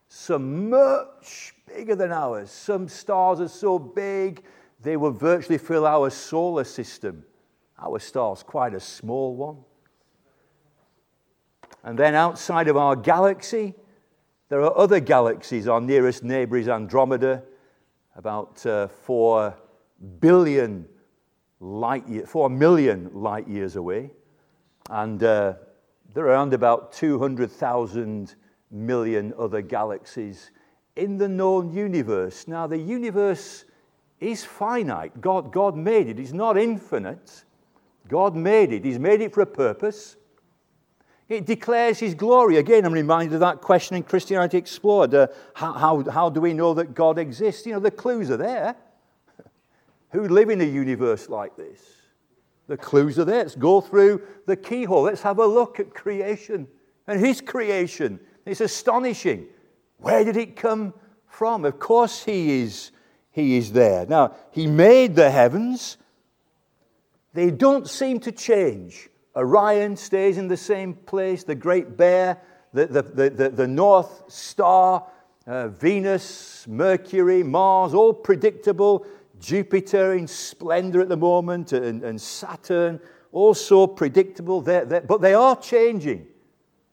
Some 0.09 0.69
much 0.69 1.53
bigger 1.65 1.95
than 1.95 2.11
ours. 2.11 2.51
Some 2.51 2.89
stars 2.89 3.39
are 3.39 3.47
so 3.47 3.79
big 3.79 4.43
they 4.83 4.97
would 4.97 5.15
virtually 5.15 5.57
fill 5.57 5.87
our 5.87 6.09
solar 6.09 6.65
system. 6.65 7.23
Our 7.79 7.99
star's 7.99 8.43
quite 8.43 8.73
a 8.73 8.79
small 8.79 9.35
one. 9.35 9.57
And 11.83 11.97
then 11.97 12.15
outside 12.15 12.67
of 12.67 12.77
our 12.77 12.95
galaxy, 12.95 13.73
there 14.49 14.61
are 14.61 14.77
other 14.77 14.99
galaxies. 14.99 15.67
Our 15.67 15.81
nearest 15.81 16.23
neighbor 16.23 16.57
is 16.57 16.67
Andromeda, 16.67 17.43
about 18.15 18.65
uh, 18.65 18.87
4 18.87 19.57
billion 20.19 20.85
light 21.59 22.07
year, 22.07 22.25
4 22.25 22.49
million 22.49 23.09
light 23.13 23.47
years 23.47 23.75
away. 23.75 24.11
And 24.89 25.23
uh, 25.23 25.53
there 26.13 26.25
are 26.25 26.27
around 26.27 26.53
about 26.53 26.91
200,000 26.91 28.35
million 28.69 29.33
other 29.37 29.61
galaxies 29.61 30.51
in 30.95 31.17
the 31.17 31.27
known 31.27 31.73
universe. 31.73 32.47
Now, 32.47 32.67
the 32.67 32.77
universe 32.77 33.65
is 34.19 34.43
finite. 34.43 35.19
God, 35.19 35.51
God 35.51 35.75
made 35.75 36.07
it, 36.07 36.19
it's 36.19 36.33
not 36.33 36.57
infinite. 36.57 37.43
God 38.07 38.35
made 38.35 38.71
it, 38.71 38.85
He's 38.85 38.99
made 38.99 39.21
it 39.21 39.33
for 39.33 39.41
a 39.41 39.45
purpose. 39.45 40.17
It 41.29 41.45
declares 41.45 41.99
his 41.99 42.13
glory. 42.13 42.57
Again, 42.57 42.85
I'm 42.85 42.93
reminded 42.93 43.33
of 43.35 43.39
that 43.39 43.61
question 43.61 43.95
in 43.95 44.03
Christianity 44.03 44.57
Explored. 44.57 45.15
Uh, 45.15 45.27
how, 45.53 45.73
how, 45.73 46.03
how 46.11 46.29
do 46.29 46.41
we 46.41 46.53
know 46.53 46.73
that 46.73 46.93
God 46.93 47.17
exists? 47.17 47.65
You 47.65 47.73
know, 47.73 47.79
the 47.79 47.91
clues 47.91 48.29
are 48.29 48.37
there. 48.37 48.75
Who 50.11 50.27
live 50.27 50.49
in 50.49 50.61
a 50.61 50.65
universe 50.65 51.29
like 51.29 51.55
this? 51.55 51.79
The 52.67 52.77
clues 52.77 53.19
are 53.19 53.25
there. 53.25 53.43
Let's 53.43 53.55
go 53.55 53.81
through 53.81 54.21
the 54.45 54.55
keyhole. 54.55 55.03
Let's 55.03 55.21
have 55.21 55.39
a 55.39 55.45
look 55.45 55.79
at 55.79 55.93
creation 55.93 56.67
and 57.07 57.19
his 57.19 57.41
creation. 57.41 58.19
It's 58.45 58.61
astonishing. 58.61 59.47
Where 59.97 60.23
did 60.23 60.37
it 60.37 60.55
come 60.55 60.93
from? 61.27 61.65
Of 61.65 61.79
course, 61.79 62.23
he 62.23 62.61
is, 62.61 62.91
he 63.33 63.57
is 63.57 63.73
there. 63.73 64.05
Now, 64.05 64.35
he 64.51 64.67
made 64.67 65.15
the 65.15 65.29
heavens. 65.29 65.97
They 67.33 67.51
don't 67.51 67.89
seem 67.89 68.21
to 68.21 68.31
change. 68.31 69.09
Orion 69.35 69.97
stays 69.97 70.37
in 70.37 70.47
the 70.47 70.55
same 70.55 70.93
place, 70.93 71.43
the 71.43 71.55
Great 71.55 71.97
Bear, 71.97 72.37
the, 72.73 72.85
the, 72.85 73.01
the, 73.01 73.49
the 73.49 73.67
North 73.67 74.31
Star, 74.31 75.05
uh, 75.45 75.67
Venus, 75.67 76.65
Mercury, 76.67 77.43
Mars, 77.43 77.93
all 77.93 78.13
predictable. 78.13 79.05
Jupiter 79.39 80.13
in 80.13 80.25
splendor 80.25 81.01
at 81.01 81.09
the 81.09 81.17
moment, 81.17 81.73
and, 81.73 82.01
and 82.03 82.21
Saturn, 82.21 82.99
also 83.33 83.87
predictable. 83.87 84.61
They're, 84.61 84.85
they're, 84.85 85.01
but 85.01 85.19
they 85.19 85.33
are 85.33 85.57
changing. 85.57 86.27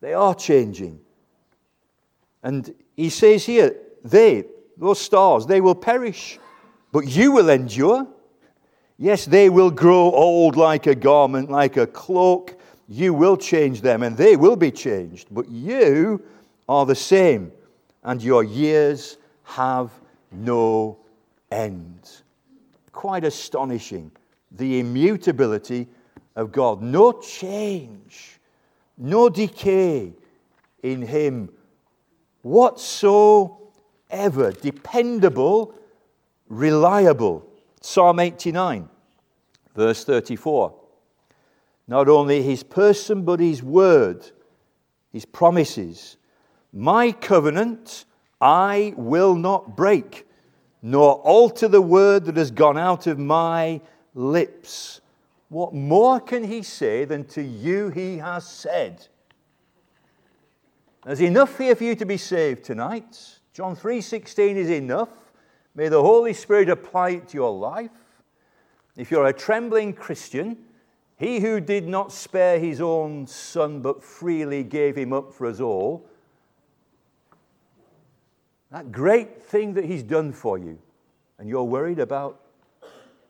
They 0.00 0.14
are 0.14 0.34
changing. 0.34 0.98
And 2.42 2.74
he 2.96 3.10
says 3.10 3.44
here, 3.44 3.76
they, 4.02 4.46
those 4.80 4.98
stars, 4.98 5.46
they 5.46 5.60
will 5.60 5.74
perish, 5.74 6.38
but 6.90 7.06
you 7.06 7.32
will 7.32 7.50
endure. 7.50 8.08
Yes, 8.98 9.26
they 9.26 9.50
will 9.50 9.70
grow 9.70 10.10
old 10.10 10.56
like 10.56 10.86
a 10.86 10.94
garment, 10.94 11.50
like 11.50 11.76
a 11.76 11.86
cloak. 11.86 12.58
You 12.88 13.14
will 13.14 13.36
change 13.36 13.82
them, 13.82 14.02
and 14.02 14.16
they 14.16 14.36
will 14.36 14.56
be 14.56 14.70
changed. 14.70 15.28
But 15.30 15.48
you 15.48 16.22
are 16.68 16.86
the 16.86 16.94
same, 16.94 17.52
and 18.02 18.22
your 18.22 18.42
years 18.42 19.18
have 19.44 19.90
no 20.32 20.98
end. 21.50 22.10
Quite 22.90 23.24
astonishing. 23.24 24.10
The 24.52 24.80
immutability 24.80 25.88
of 26.36 26.52
God. 26.52 26.82
No 26.82 27.12
change, 27.12 28.40
no 28.96 29.28
decay 29.28 30.12
in 30.82 31.02
Him 31.02 31.50
whatsoever. 32.42 33.59
Ever 34.10 34.52
dependable, 34.52 35.74
reliable. 36.48 37.46
Psalm 37.80 38.20
89, 38.20 38.88
verse 39.74 40.04
34. 40.04 40.74
Not 41.88 42.08
only 42.08 42.42
his 42.42 42.62
person, 42.62 43.22
but 43.22 43.40
his 43.40 43.62
word, 43.62 44.30
his 45.12 45.24
promises. 45.24 46.16
My 46.72 47.12
covenant 47.12 48.04
I 48.40 48.94
will 48.96 49.34
not 49.34 49.76
break, 49.76 50.26
nor 50.82 51.14
alter 51.14 51.68
the 51.68 51.82
word 51.82 52.24
that 52.26 52.36
has 52.36 52.50
gone 52.50 52.78
out 52.78 53.06
of 53.06 53.18
my 53.18 53.80
lips. 54.14 55.00
What 55.48 55.74
more 55.74 56.20
can 56.20 56.44
he 56.44 56.62
say 56.62 57.04
than 57.04 57.24
to 57.24 57.42
you 57.42 57.88
he 57.90 58.18
has 58.18 58.48
said? 58.48 59.06
There's 61.04 61.20
enough 61.20 61.58
here 61.58 61.74
for 61.74 61.84
you 61.84 61.94
to 61.96 62.06
be 62.06 62.16
saved 62.16 62.64
tonight. 62.64 63.39
John 63.52 63.74
3:16 63.74 64.56
is 64.56 64.70
enough. 64.70 65.32
May 65.74 65.88
the 65.88 66.02
Holy 66.02 66.32
Spirit 66.32 66.68
apply 66.68 67.10
it 67.10 67.28
to 67.28 67.36
your 67.36 67.56
life. 67.56 67.90
If 68.96 69.10
you're 69.10 69.26
a 69.26 69.32
trembling 69.32 69.92
Christian, 69.92 70.66
he 71.16 71.40
who 71.40 71.60
did 71.60 71.86
not 71.86 72.12
spare 72.12 72.58
his 72.58 72.80
own 72.80 73.26
son 73.26 73.82
but 73.82 74.02
freely 74.02 74.64
gave 74.64 74.96
him 74.96 75.12
up 75.12 75.32
for 75.32 75.46
us 75.46 75.60
all, 75.60 76.06
that 78.70 78.92
great 78.92 79.42
thing 79.42 79.74
that 79.74 79.84
he's 79.84 80.02
done 80.02 80.32
for 80.32 80.56
you, 80.56 80.78
and 81.38 81.48
you're 81.48 81.64
worried 81.64 81.98
about 81.98 82.40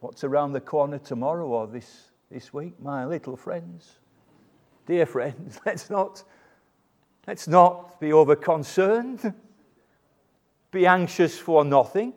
what's 0.01 0.23
around 0.23 0.53
the 0.53 0.61
corner 0.61 0.99
tomorrow 0.99 1.47
or 1.47 1.67
this, 1.67 2.11
this 2.31 2.53
week, 2.53 2.81
my 2.81 3.05
little 3.07 3.37
friends, 3.37 3.99
dear 4.87 5.07
friends, 5.07 5.61
let's 5.67 5.91
not, 5.91 6.23
let's 7.27 7.49
not 7.49 8.01
be 8.01 8.13
over 8.13 8.37
concerned, 8.37 9.35
be 10.71 10.87
anxious 10.87 11.39
for 11.39 11.65
nothing. 11.65 12.13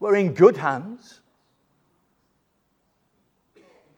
We're 0.00 0.16
in 0.16 0.34
good 0.34 0.56
hands. 0.56 1.20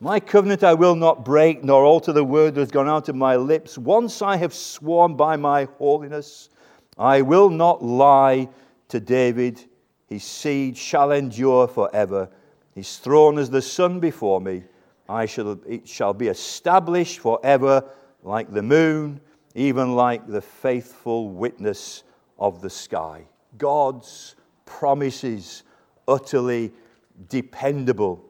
My 0.00 0.18
covenant 0.18 0.64
I 0.64 0.74
will 0.74 0.96
not 0.96 1.24
break, 1.24 1.62
nor 1.62 1.84
alter 1.84 2.12
the 2.12 2.24
word 2.24 2.56
that 2.56 2.60
has 2.60 2.70
gone 2.72 2.88
out 2.88 3.08
of 3.08 3.14
my 3.14 3.36
lips. 3.36 3.78
Once 3.78 4.20
I 4.20 4.36
have 4.36 4.52
sworn 4.52 5.14
by 5.14 5.36
my 5.36 5.68
holiness, 5.78 6.48
I 6.98 7.22
will 7.22 7.48
not 7.48 7.84
lie 7.84 8.48
to 8.88 8.98
David. 8.98 9.64
His 10.08 10.24
seed 10.24 10.76
shall 10.76 11.12
endure 11.12 11.68
forever. 11.68 12.28
His 12.74 12.96
throne 12.98 13.38
is 13.38 13.48
the 13.48 13.62
sun 13.62 14.00
before 14.00 14.40
me. 14.40 14.64
I 15.08 15.26
shall, 15.26 15.58
it 15.68 15.86
shall 15.86 16.12
be 16.12 16.26
established 16.26 17.20
forever 17.20 17.84
like 18.24 18.50
the 18.50 18.62
moon, 18.62 19.20
even 19.54 19.94
like 19.94 20.26
the 20.26 20.40
faithful 20.40 21.28
witness 21.28 22.02
of 22.42 22.60
the 22.60 22.68
sky. 22.68 23.24
God's 23.56 24.34
promises 24.64 25.62
utterly 26.08 26.72
dependable. 27.28 28.24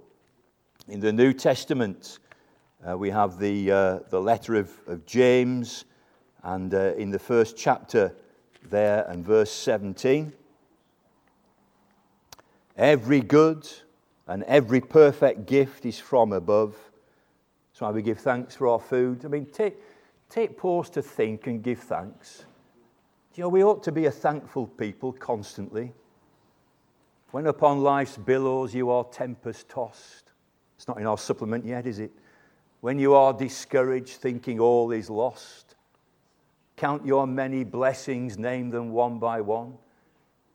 In 0.87 1.00
the 1.00 1.14
New 1.14 1.33
Testament, 1.33 2.19
uh, 2.87 2.99
we 2.99 3.09
have 3.09 3.38
the, 3.38 3.73
uh, 3.73 3.99
the 4.11 4.21
letter 4.21 4.57
of, 4.57 4.71
of 4.87 5.07
James, 5.07 5.87
and 6.42 6.75
uh, 6.75 6.92
in 6.99 7.11
the 7.11 7.19
first 7.19 7.57
chapter, 7.57 8.14
there 8.69 9.07
and 9.09 9.25
verse 9.25 9.50
17. 9.50 10.35
Every 12.76 13.21
good 13.23 13.66
and 14.26 14.42
every 14.42 14.83
perfect 14.83 15.47
gift 15.47 15.87
is 15.87 15.99
from 15.99 16.35
above. 16.35 16.76
That's 17.73 17.81
why 17.81 17.90
we 17.92 18.02
give 18.02 18.19
thanks 18.19 18.57
for 18.57 18.69
our 18.69 18.81
food. 18.81 19.25
I 19.25 19.28
mean, 19.28 19.47
take, 19.47 19.76
take 20.28 20.59
pause 20.59 20.90
to 20.90 21.00
think 21.00 21.47
and 21.47 21.62
give 21.62 21.78
thanks. 21.78 22.45
You 23.34 23.44
know, 23.44 23.48
we 23.48 23.64
ought 23.64 23.82
to 23.84 23.92
be 23.92 24.06
a 24.06 24.10
thankful 24.10 24.66
people 24.66 25.12
constantly. 25.12 25.92
When 27.30 27.46
upon 27.46 27.82
life's 27.82 28.18
billows 28.18 28.74
you 28.74 28.90
are 28.90 29.04
tempest 29.04 29.70
tossed, 29.70 30.32
it's 30.76 30.86
not 30.86 31.00
in 31.00 31.06
our 31.06 31.16
supplement 31.16 31.64
yet, 31.64 31.86
is 31.86 31.98
it? 31.98 32.10
When 32.82 32.98
you 32.98 33.14
are 33.14 33.32
discouraged, 33.32 34.16
thinking 34.16 34.60
all 34.60 34.90
is 34.90 35.08
lost, 35.08 35.76
count 36.76 37.06
your 37.06 37.26
many 37.26 37.64
blessings, 37.64 38.36
name 38.36 38.68
them 38.68 38.90
one 38.90 39.18
by 39.18 39.40
one, 39.40 39.78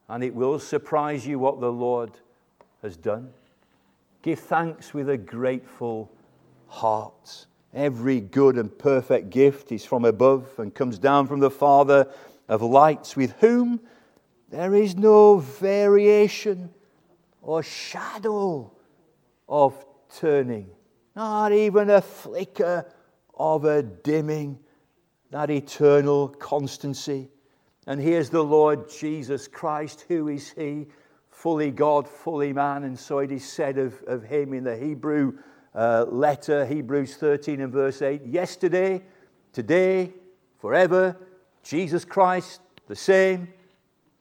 and 0.08 0.24
it 0.24 0.36
will 0.36 0.60
surprise 0.60 1.26
you 1.26 1.40
what 1.40 1.60
the 1.60 1.72
Lord 1.72 2.12
has 2.84 2.96
done. 2.96 3.30
Give 4.22 4.38
thanks 4.38 4.94
with 4.94 5.10
a 5.10 5.18
grateful 5.18 6.12
heart. 6.68 7.48
Every 7.74 8.20
good 8.20 8.58
and 8.58 8.78
perfect 8.78 9.32
gift 9.32 9.72
is 9.72 9.84
from 9.84 10.06
above 10.06 10.48
and 10.60 10.76
comes 10.76 11.00
down 11.00 11.28
from 11.28 11.40
the 11.40 11.50
Father 11.50 12.08
of 12.48 12.62
lights, 12.62 13.16
with 13.16 13.34
whom 13.40 13.80
there 14.50 14.74
is 14.74 14.96
no 14.96 15.40
variation 15.40 16.70
or 17.42 17.64
shadow 17.64 18.72
of 19.48 19.86
turning, 20.16 20.70
not 21.16 21.52
even 21.52 21.90
a 21.90 22.02
flicker 22.02 22.92
of 23.36 23.66
a 23.66 23.84
dimming, 23.84 24.60
that 25.32 25.50
eternal 25.50 26.30
constancy. 26.30 27.30
And 27.86 28.02
here's 28.02 28.30
the 28.30 28.44
Lord 28.44 28.90
Jesus 28.90 29.48
Christ. 29.48 30.06
Who 30.08 30.28
is 30.28 30.52
he? 30.52 30.88
Fully 31.30 31.72
God, 31.72 32.08
fully 32.08 32.52
man. 32.52 32.84
And 32.84 32.98
so 32.98 33.20
it 33.20 33.32
is 33.32 33.48
said 33.48 33.78
of, 33.78 34.02
of 34.08 34.24
him 34.24 34.54
in 34.54 34.64
the 34.64 34.76
Hebrew 34.76 35.38
uh, 35.76 36.06
letter, 36.10 36.66
Hebrews 36.66 37.16
13 37.18 37.62
and 37.62 37.72
verse 37.72 38.02
8 38.02 38.26
yesterday, 38.26 39.04
today, 39.54 40.14
forever, 40.60 41.16
Jesus 41.68 42.06
Christ, 42.06 42.62
the 42.88 42.96
same 42.96 43.50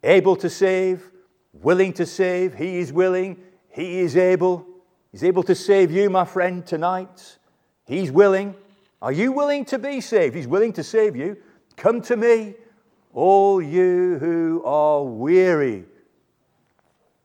able 0.02 0.34
to 0.36 0.50
save, 0.50 1.08
willing 1.52 1.92
to 1.92 2.04
save. 2.04 2.54
He 2.54 2.78
is 2.78 2.92
willing, 2.92 3.38
He 3.68 4.00
is 4.00 4.16
able. 4.16 4.66
He's 5.12 5.22
able 5.22 5.44
to 5.44 5.54
save 5.54 5.92
you, 5.92 6.10
my 6.10 6.24
friend, 6.24 6.66
tonight. 6.66 7.38
He's 7.86 8.10
willing. 8.10 8.54
Are 9.00 9.12
you 9.12 9.30
willing 9.30 9.64
to 9.66 9.78
be 9.78 10.00
saved? 10.00 10.34
He's 10.34 10.48
willing 10.48 10.72
to 10.74 10.82
save 10.82 11.14
you. 11.14 11.36
Come 11.76 12.02
to 12.02 12.16
me, 12.16 12.54
all 13.14 13.62
you 13.62 14.18
who 14.18 14.62
are 14.64 15.04
weary. 15.04 15.84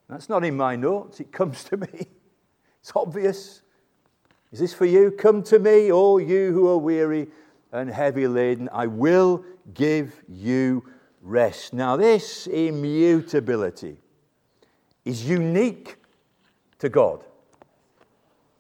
That's 0.07 0.29
not 0.29 0.43
in 0.43 0.55
my 0.55 0.75
notes, 0.75 1.19
it 1.19 1.31
comes 1.31 1.63
to 1.65 1.77
me. 1.77 2.07
It's 2.81 2.91
obvious. 2.95 3.61
Is 4.51 4.59
this 4.59 4.73
for 4.73 4.85
you? 4.85 5.11
Come 5.11 5.43
to 5.43 5.59
me, 5.59 5.91
all 5.91 6.19
you 6.19 6.51
who 6.51 6.67
are 6.67 6.77
weary 6.77 7.27
and 7.71 7.89
heavy 7.89 8.27
laden. 8.27 8.69
I 8.71 8.87
will 8.87 9.43
give 9.73 10.21
you 10.27 10.83
rest. 11.21 11.73
Now, 11.73 11.95
this 11.95 12.47
immutability 12.47 13.97
is 15.05 15.27
unique 15.27 15.97
to 16.79 16.89
God. 16.89 17.23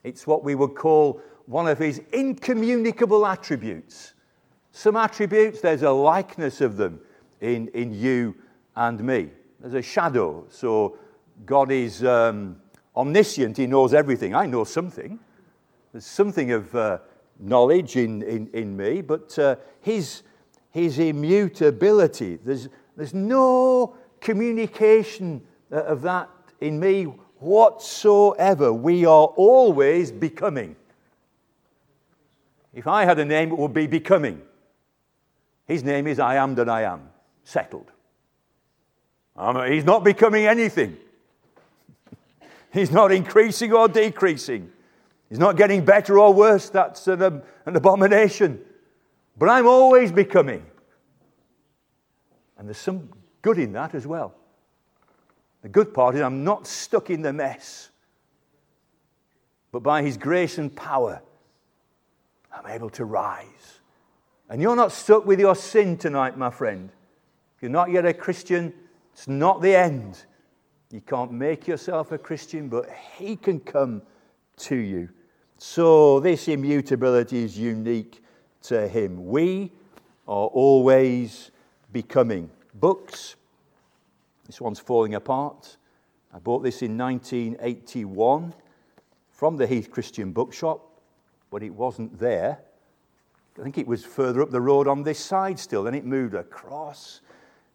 It's 0.03 0.25
what 0.25 0.43
we 0.43 0.55
would 0.55 0.75
call 0.75 1.21
one 1.45 1.67
of 1.67 1.77
his 1.77 2.01
incommunicable 2.11 3.25
attributes. 3.25 4.13
Some 4.71 4.95
attributes, 4.95 5.61
there's 5.61 5.83
a 5.83 5.91
likeness 5.91 6.61
of 6.61 6.77
them 6.77 7.01
in, 7.41 7.67
in 7.69 7.93
you 7.93 8.35
and 8.75 9.03
me. 9.03 9.29
There's 9.59 9.73
a 9.73 9.81
shadow. 9.81 10.45
So 10.49 10.97
God 11.45 11.71
is 11.71 12.03
um, 12.03 12.57
omniscient, 12.95 13.57
He 13.57 13.67
knows 13.67 13.93
everything. 13.93 14.33
I 14.33 14.45
know 14.45 14.63
something. 14.63 15.19
There's 15.91 16.05
something 16.05 16.51
of 16.51 16.73
uh, 16.73 16.99
knowledge 17.41 17.95
in, 17.97 18.21
in, 18.23 18.49
in 18.53 18.77
me, 18.77 19.01
but 19.01 19.37
uh, 19.39 19.55
His 19.81 20.23
his 20.71 20.99
immutability. 20.99 22.37
There's, 22.37 22.69
there's 22.95 23.13
no 23.13 23.95
communication 24.19 25.41
uh, 25.71 25.83
of 25.83 26.01
that 26.01 26.29
in 26.61 26.79
me 26.79 27.03
whatsoever. 27.39 28.71
We 28.73 29.05
are 29.05 29.25
always 29.25 30.11
becoming. 30.11 30.75
If 32.73 32.87
I 32.87 33.03
had 33.03 33.19
a 33.19 33.25
name, 33.25 33.51
it 33.51 33.57
would 33.57 33.73
be 33.73 33.87
becoming. 33.87 34.41
His 35.65 35.83
name 35.83 36.07
is 36.07 36.19
I 36.19 36.35
am 36.35 36.55
that 36.55 36.69
I 36.69 36.83
am. 36.83 37.09
Settled. 37.43 37.91
he's 39.67 39.83
not 39.83 40.03
becoming 40.05 40.45
anything. 40.45 40.95
he's 42.71 42.91
not 42.91 43.11
increasing 43.11 43.73
or 43.73 43.89
decreasing. 43.89 44.71
He's 45.31 45.39
not 45.39 45.55
getting 45.55 45.85
better 45.85 46.19
or 46.19 46.33
worse. 46.33 46.67
That's 46.67 47.07
an, 47.07 47.21
um, 47.21 47.41
an 47.65 47.73
abomination. 47.73 48.59
But 49.37 49.47
I'm 49.47 49.65
always 49.65 50.11
becoming. 50.11 50.65
And 52.57 52.67
there's 52.67 52.77
some 52.77 53.07
good 53.41 53.57
in 53.57 53.71
that 53.71 53.95
as 53.95 54.05
well. 54.05 54.35
The 55.61 55.69
good 55.69 55.93
part 55.93 56.15
is 56.15 56.21
I'm 56.21 56.43
not 56.43 56.67
stuck 56.67 57.09
in 57.09 57.21
the 57.21 57.31
mess. 57.31 57.91
But 59.71 59.83
by 59.83 60.03
His 60.03 60.17
grace 60.17 60.57
and 60.57 60.75
power, 60.75 61.21
I'm 62.53 62.67
able 62.69 62.89
to 62.89 63.05
rise. 63.05 63.79
And 64.49 64.61
you're 64.61 64.75
not 64.75 64.91
stuck 64.91 65.25
with 65.25 65.39
your 65.39 65.55
sin 65.55 65.97
tonight, 65.97 66.37
my 66.37 66.49
friend. 66.49 66.89
If 67.55 67.61
you're 67.61 67.71
not 67.71 67.89
yet 67.89 68.05
a 68.05 68.13
Christian, 68.13 68.73
it's 69.13 69.29
not 69.29 69.61
the 69.61 69.77
end. 69.77 70.25
You 70.91 70.99
can't 70.99 71.31
make 71.31 71.69
yourself 71.69 72.11
a 72.11 72.17
Christian, 72.17 72.67
but 72.67 72.89
He 73.17 73.37
can 73.37 73.61
come 73.61 74.01
to 74.57 74.75
you. 74.75 75.07
So, 75.63 76.19
this 76.19 76.47
immutability 76.47 77.43
is 77.43 77.55
unique 77.55 78.23
to 78.63 78.87
Him. 78.87 79.27
We 79.27 79.71
are 80.27 80.47
always 80.47 81.51
becoming. 81.93 82.49
Books, 82.73 83.35
this 84.47 84.59
one's 84.59 84.79
falling 84.79 85.13
apart. 85.13 85.77
I 86.33 86.39
bought 86.39 86.63
this 86.63 86.81
in 86.81 86.97
1981 86.97 88.55
from 89.29 89.55
the 89.55 89.67
Heath 89.67 89.91
Christian 89.91 90.31
Bookshop, 90.31 90.81
but 91.51 91.61
it 91.61 91.75
wasn't 91.75 92.17
there. 92.17 92.57
I 93.59 93.61
think 93.61 93.77
it 93.77 93.85
was 93.85 94.03
further 94.03 94.41
up 94.41 94.49
the 94.49 94.61
road 94.61 94.87
on 94.87 95.03
this 95.03 95.19
side 95.19 95.59
still. 95.59 95.83
Then 95.83 95.93
it 95.93 96.05
moved 96.05 96.33
across. 96.33 97.21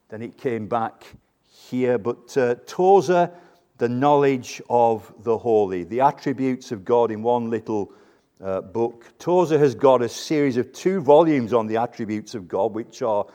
Then 0.09 0.23
it 0.23 0.37
came 0.37 0.67
back 0.67 1.05
here. 1.49 1.99
But 1.99 2.37
uh, 2.37 2.57
Tozer, 2.67 3.31
the 3.79 3.89
knowledge 3.89 4.63
of 4.71 5.13
the 5.23 5.37
holy, 5.37 5.85
the 5.85 6.01
attributes 6.01 6.73
of 6.73 6.85
God 6.85 7.11
in 7.11 7.23
one 7.23 7.51
little 7.51 7.93
uh, 8.43 8.61
book. 8.61 9.13
Tozer 9.19 9.59
has 9.59 9.75
got 9.75 10.03
a 10.03 10.09
series 10.09 10.57
of 10.57 10.73
two 10.73 11.01
volumes 11.01 11.53
on 11.53 11.67
the 11.67 11.77
attributes 11.77 12.35
of 12.35 12.49
God, 12.49 12.73
which 12.75 13.03
are 13.03 13.27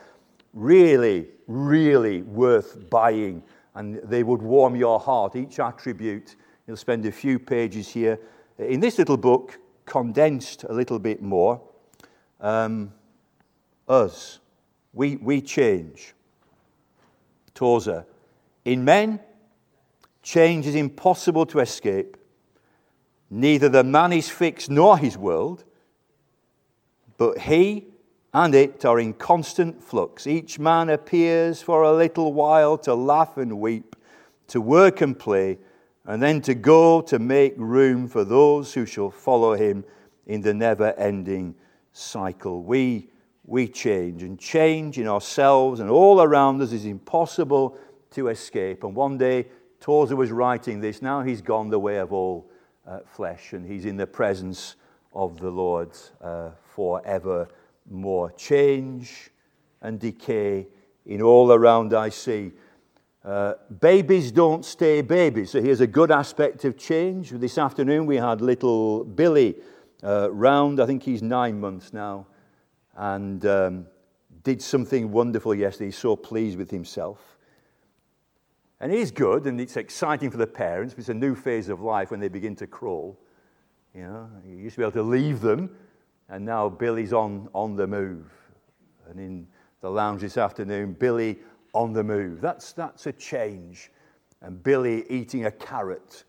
really, 0.52 1.28
really 1.46 2.22
worth 2.22 2.88
buying, 2.90 3.42
and 3.74 3.96
they 4.04 4.22
would 4.22 4.42
warm 4.42 4.76
your 4.76 4.98
heart. 5.00 5.36
Each 5.36 5.58
attribute, 5.58 6.36
you'll 6.66 6.76
spend 6.76 7.06
a 7.06 7.12
few 7.12 7.38
pages 7.38 7.88
here. 7.88 8.18
In 8.58 8.80
this 8.80 8.98
little 8.98 9.16
book, 9.16 9.58
condensed 9.84 10.64
a 10.64 10.72
little 10.72 10.98
bit 10.98 11.22
more, 11.22 11.60
um, 12.40 12.92
us, 13.88 14.40
we, 14.92 15.16
we 15.16 15.40
change. 15.40 16.14
Tozer. 17.54 18.04
In 18.64 18.84
men, 18.84 19.20
change 20.22 20.66
is 20.66 20.74
impossible 20.74 21.46
to 21.46 21.60
escape. 21.60 22.16
Neither 23.30 23.68
the 23.68 23.84
man 23.84 24.12
is 24.12 24.28
fixed 24.28 24.70
nor 24.70 24.98
his 24.98 25.16
world, 25.16 25.64
but 27.16 27.38
he 27.38 27.86
and 28.34 28.54
it 28.54 28.84
are 28.84 28.98
in 28.98 29.14
constant 29.14 29.82
flux. 29.82 30.26
Each 30.26 30.58
man 30.58 30.88
appears 30.88 31.60
for 31.60 31.82
a 31.82 31.92
little 31.92 32.32
while 32.32 32.78
to 32.78 32.94
laugh 32.94 33.36
and 33.36 33.60
weep, 33.60 33.96
to 34.48 34.60
work 34.60 35.00
and 35.00 35.18
play, 35.18 35.58
and 36.06 36.22
then 36.22 36.40
to 36.42 36.54
go 36.54 37.00
to 37.02 37.18
make 37.18 37.54
room 37.56 38.08
for 38.08 38.24
those 38.24 38.74
who 38.74 38.86
shall 38.86 39.10
follow 39.10 39.54
him 39.54 39.84
in 40.26 40.40
the 40.40 40.54
never 40.54 40.92
ending 40.98 41.54
cycle. 41.92 42.62
We, 42.62 43.08
we 43.44 43.68
change, 43.68 44.22
and 44.22 44.38
change 44.38 44.98
in 44.98 45.08
ourselves 45.08 45.80
and 45.80 45.90
all 45.90 46.22
around 46.22 46.60
us 46.62 46.72
is 46.72 46.86
impossible 46.86 47.76
to 48.12 48.28
escape. 48.28 48.84
And 48.84 48.94
one 48.94 49.18
day, 49.18 49.46
Tozer 49.82 50.14
was 50.14 50.30
writing 50.30 50.80
this. 50.80 51.02
Now 51.02 51.22
he's 51.22 51.42
gone 51.42 51.68
the 51.68 51.78
way 51.78 51.98
of 51.98 52.12
all 52.12 52.48
uh, 52.86 53.00
flesh, 53.04 53.52
and 53.52 53.66
he's 53.66 53.84
in 53.84 53.96
the 53.96 54.06
presence 54.06 54.76
of 55.12 55.40
the 55.40 55.50
Lord 55.50 55.90
uh, 56.20 56.50
forevermore. 56.74 58.30
Change 58.36 59.30
and 59.82 59.98
decay 59.98 60.68
in 61.04 61.20
all 61.20 61.52
around 61.52 61.92
I 61.92 62.10
see. 62.10 62.52
Uh, 63.24 63.54
babies 63.80 64.30
don't 64.30 64.64
stay 64.64 65.00
babies. 65.02 65.50
So 65.50 65.60
here's 65.60 65.80
a 65.80 65.86
good 65.86 66.12
aspect 66.12 66.64
of 66.64 66.78
change. 66.78 67.30
This 67.30 67.58
afternoon 67.58 68.06
we 68.06 68.16
had 68.16 68.40
little 68.40 69.04
Billy 69.04 69.56
uh, 70.02 70.30
round. 70.30 70.80
I 70.80 70.86
think 70.86 71.02
he's 71.02 71.22
nine 71.22 71.58
months 71.58 71.92
now. 71.92 72.26
And 72.96 73.44
um, 73.46 73.86
did 74.44 74.62
something 74.62 75.10
wonderful 75.10 75.54
yesterday. 75.54 75.86
He's 75.86 75.98
so 75.98 76.14
pleased 76.14 76.56
with 76.56 76.70
himself. 76.70 77.31
And 78.82 78.92
it 78.92 78.98
is 78.98 79.12
good, 79.12 79.46
and 79.46 79.60
it's 79.60 79.76
exciting 79.76 80.28
for 80.28 80.38
the 80.38 80.46
parents. 80.46 80.96
It's 80.98 81.08
a 81.08 81.14
new 81.14 81.36
phase 81.36 81.68
of 81.68 81.80
life 81.80 82.10
when 82.10 82.18
they 82.18 82.26
begin 82.26 82.56
to 82.56 82.66
crawl. 82.66 83.16
You 83.94 84.02
know, 84.02 84.28
you 84.44 84.56
used 84.56 84.74
to 84.74 84.80
be 84.80 84.82
able 84.82 84.92
to 84.92 85.04
leave 85.04 85.40
them, 85.40 85.70
and 86.28 86.44
now 86.44 86.68
Billy's 86.68 87.12
on, 87.12 87.48
on 87.54 87.76
the 87.76 87.86
move. 87.86 88.26
And 89.08 89.20
in 89.20 89.46
the 89.82 89.88
lounge 89.88 90.22
this 90.22 90.36
afternoon, 90.36 90.94
Billy 90.94 91.38
on 91.74 91.92
the 91.92 92.02
move. 92.02 92.40
That's, 92.40 92.72
that's 92.72 93.06
a 93.06 93.12
change. 93.12 93.92
And 94.40 94.60
Billy 94.60 95.04
eating 95.08 95.46
a 95.46 95.52
carrot. 95.52 96.24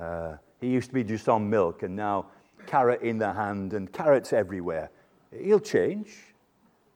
Uh, 0.00 0.36
he 0.62 0.68
used 0.68 0.88
to 0.88 0.94
be 0.94 1.04
just 1.04 1.28
on 1.28 1.50
milk, 1.50 1.82
and 1.82 1.94
now 1.94 2.28
carrot 2.66 3.02
in 3.02 3.18
the 3.18 3.34
hand, 3.34 3.74
and 3.74 3.92
carrots 3.92 4.32
everywhere. 4.32 4.90
He'll 5.30 5.60
change. 5.60 6.14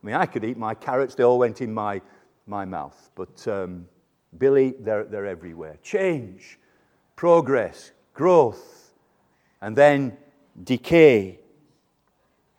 I 0.02 0.06
mean, 0.06 0.16
I 0.16 0.24
could 0.24 0.42
eat 0.42 0.56
my 0.56 0.72
carrots, 0.72 1.14
they 1.14 1.24
all 1.24 1.38
went 1.38 1.60
in 1.60 1.74
my, 1.74 2.00
my 2.46 2.64
mouth. 2.64 3.10
But 3.14 3.46
um, 3.46 3.86
Billy, 4.38 4.74
they're, 4.78 5.04
they're 5.04 5.26
everywhere. 5.26 5.78
Change, 5.82 6.58
progress, 7.14 7.92
growth, 8.14 8.92
and 9.60 9.76
then 9.76 10.16
decay 10.62 11.40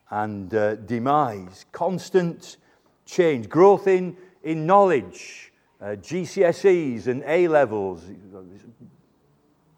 and 0.10 0.54
uh, 0.54 0.76
demise. 0.76 1.66
Constant 1.72 2.58
change, 3.06 3.50
growth 3.50 3.88
in, 3.88 4.18
in 4.44 4.66
knowledge, 4.66 5.52
uh, 5.82 5.96
GCSEs 5.96 7.08
and 7.08 7.24
A 7.26 7.48
levels. 7.48 8.04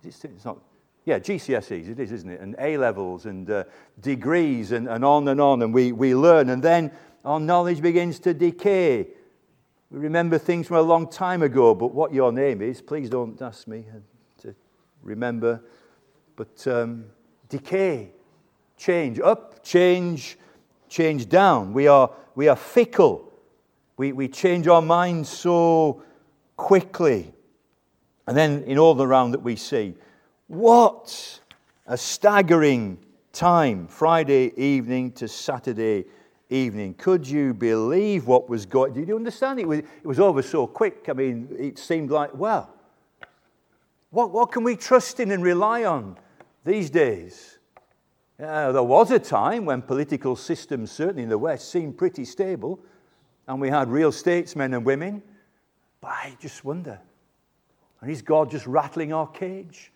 It's, 0.04 0.46
not, 0.46 0.60
yeah, 1.06 1.20
GCSEs, 1.20 1.90
it 1.90 2.00
is, 2.00 2.12
isn't 2.12 2.30
it? 2.30 2.40
And 2.40 2.56
A 2.60 2.78
levels 2.78 3.26
and 3.26 3.50
uh, 3.50 3.64
degrees 4.00 4.72
and, 4.72 4.88
and 4.88 5.04
on 5.04 5.28
and 5.28 5.42
on. 5.42 5.62
And 5.62 5.74
we, 5.74 5.92
we 5.92 6.16
learn, 6.16 6.50
and 6.50 6.64
then 6.64 6.92
our 7.26 7.40
knowledge 7.40 7.82
begins 7.82 8.20
to 8.20 8.34
decay 8.34 9.08
we 9.92 10.00
remember 10.00 10.38
things 10.38 10.68
from 10.68 10.78
a 10.78 10.82
long 10.82 11.08
time 11.08 11.42
ago, 11.42 11.74
but 11.74 11.94
what 11.94 12.14
your 12.14 12.32
name 12.32 12.62
is, 12.62 12.82
please 12.82 13.10
don't 13.10 13.42
ask 13.42 13.68
me 13.68 13.86
to 14.42 14.54
remember. 15.02 15.62
But 16.36 16.68
um, 16.68 17.06
decay, 17.50 18.12
change, 18.78 19.20
up, 19.20 19.64
change, 19.64 20.38
change 20.90 21.28
down. 21.28 21.74
We 21.74 21.88
are, 21.88 22.12
we 22.36 22.48
are 22.48 22.56
fickle. 22.56 23.34
We, 23.98 24.12
we 24.12 24.28
change 24.28 24.68
our 24.68 24.82
minds 24.82 25.28
so 25.28 26.04
quickly. 26.56 27.34
And 28.28 28.38
then 28.38 28.64
in 28.64 28.78
all 28.78 28.94
the 28.94 29.08
round 29.08 29.34
that 29.34 29.42
we 29.42 29.56
see, 29.56 29.96
what 30.46 31.40
a 31.88 31.98
staggering 31.98 33.00
time, 33.34 33.88
Friday 33.88 34.54
evening 34.56 35.14
to 35.14 35.28
Saturday 35.28 36.06
evening. 36.50 36.96
Could 36.96 37.28
you 37.28 37.54
believe 37.54 38.26
what 38.26 38.50
was 38.50 38.66
going 38.66 38.94
Did 38.94 39.08
you 39.08 39.16
understand? 39.16 39.60
It 39.60 39.68
was, 39.68 39.80
it 39.80 40.06
was 40.06 40.20
over 40.20 40.42
so 40.42 40.68
quick. 40.68 41.06
I 41.08 41.14
mean, 41.14 41.48
it 41.58 41.78
seemed 41.78 42.12
like, 42.12 42.34
well, 42.34 42.74
what, 44.10 44.32
what 44.32 44.52
can 44.52 44.64
we 44.64 44.76
trust 44.76 45.20
in 45.20 45.32
and 45.32 45.44
rely 45.44 45.84
on 45.84 46.18
these 46.66 46.90
days? 46.90 47.60
Uh, 48.42 48.72
there 48.72 48.84
was 48.84 49.12
a 49.12 49.20
time 49.20 49.66
when 49.66 49.82
political 49.82 50.36
systems, 50.36 50.92
certainly 50.92 51.24
in 51.24 51.30
the 51.30 51.38
West, 51.38 51.72
seemed 51.72 51.98
pretty 51.98 52.26
stable, 52.26 52.80
and 53.48 53.60
we 53.60 53.70
had 53.70 53.90
real 53.90 54.12
statesmen 54.12 54.74
and 54.74 54.86
women. 54.86 55.22
But 56.02 56.12
I 56.12 56.38
just 56.40 56.64
wonder, 56.64 57.00
and 58.02 58.10
is 58.10 58.22
God 58.22 58.50
just 58.50 58.66
rattling 58.66 59.12
our 59.12 59.28
cage 59.28 59.92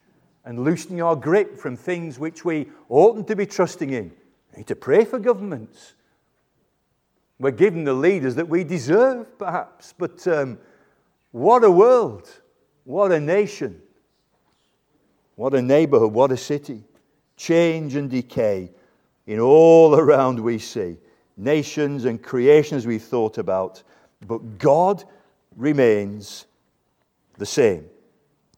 and 0.45 0.59
loosening 0.59 1.01
our 1.01 1.15
grip 1.15 1.57
from 1.57 1.77
things 1.77 2.19
which 2.19 2.43
we 2.43 2.67
oughtn't 2.89 3.27
to 3.29 3.35
be 3.35 3.45
trusting 3.45 3.91
in? 3.91 4.11
We 4.51 4.57
need 4.57 4.67
to 4.67 4.75
pray 4.75 5.05
for 5.05 5.19
governments. 5.19 5.93
We're 7.39 7.51
given 7.51 7.83
the 7.83 7.93
leaders 7.93 8.35
that 8.35 8.47
we 8.47 8.63
deserve, 8.63 9.37
perhaps, 9.37 9.93
but 9.97 10.25
um, 10.27 10.59
what 11.31 11.63
a 11.63 11.71
world, 11.71 12.29
what 12.83 13.11
a 13.11 13.19
nation, 13.19 13.81
what 15.35 15.53
a 15.53 15.61
neighborhood, 15.61 16.13
what 16.13 16.31
a 16.31 16.37
city. 16.37 16.83
Change 17.35 17.95
and 17.95 18.09
decay 18.09 18.71
in 19.25 19.39
all 19.39 19.95
around 19.95 20.39
we 20.39 20.59
see. 20.59 20.97
Nations 21.35 22.05
and 22.05 22.21
creations 22.21 22.85
we 22.85 22.99
thought 22.99 23.39
about, 23.39 23.81
but 24.27 24.59
God 24.59 25.03
remains 25.55 26.45
the 27.37 27.45
same. 27.45 27.85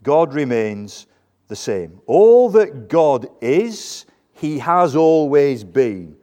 God 0.03 0.33
remains 0.33 1.07
the 1.47 1.55
same. 1.55 2.01
All 2.05 2.49
that 2.51 2.89
God 2.89 3.27
is, 3.41 4.05
He 4.33 4.59
has 4.59 4.95
always 4.95 5.63
been. 5.63 6.17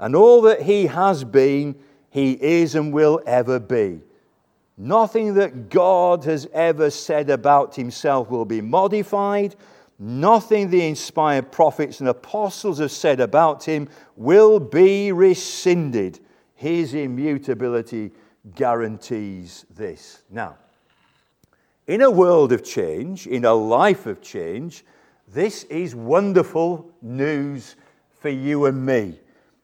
And 0.00 0.16
all 0.16 0.40
that 0.42 0.62
he 0.62 0.86
has 0.86 1.24
been, 1.24 1.76
he 2.08 2.32
is 2.32 2.74
and 2.74 2.92
will 2.92 3.20
ever 3.26 3.60
be. 3.60 4.00
Nothing 4.78 5.34
that 5.34 5.68
God 5.68 6.24
has 6.24 6.48
ever 6.54 6.88
said 6.88 7.28
about 7.28 7.76
himself 7.76 8.30
will 8.30 8.46
be 8.46 8.62
modified. 8.62 9.54
Nothing 9.98 10.70
the 10.70 10.88
inspired 10.88 11.52
prophets 11.52 12.00
and 12.00 12.08
apostles 12.08 12.78
have 12.78 12.90
said 12.90 13.20
about 13.20 13.62
him 13.62 13.90
will 14.16 14.58
be 14.58 15.12
rescinded. 15.12 16.18
His 16.54 16.94
immutability 16.94 18.10
guarantees 18.54 19.66
this. 19.76 20.22
Now, 20.30 20.56
in 21.86 22.00
a 22.00 22.10
world 22.10 22.52
of 22.52 22.64
change, 22.64 23.26
in 23.26 23.44
a 23.44 23.52
life 23.52 24.06
of 24.06 24.22
change, 24.22 24.82
this 25.28 25.64
is 25.64 25.94
wonderful 25.94 26.90
news 27.02 27.76
for 28.18 28.30
you 28.30 28.64
and 28.64 28.86
me 28.86 29.18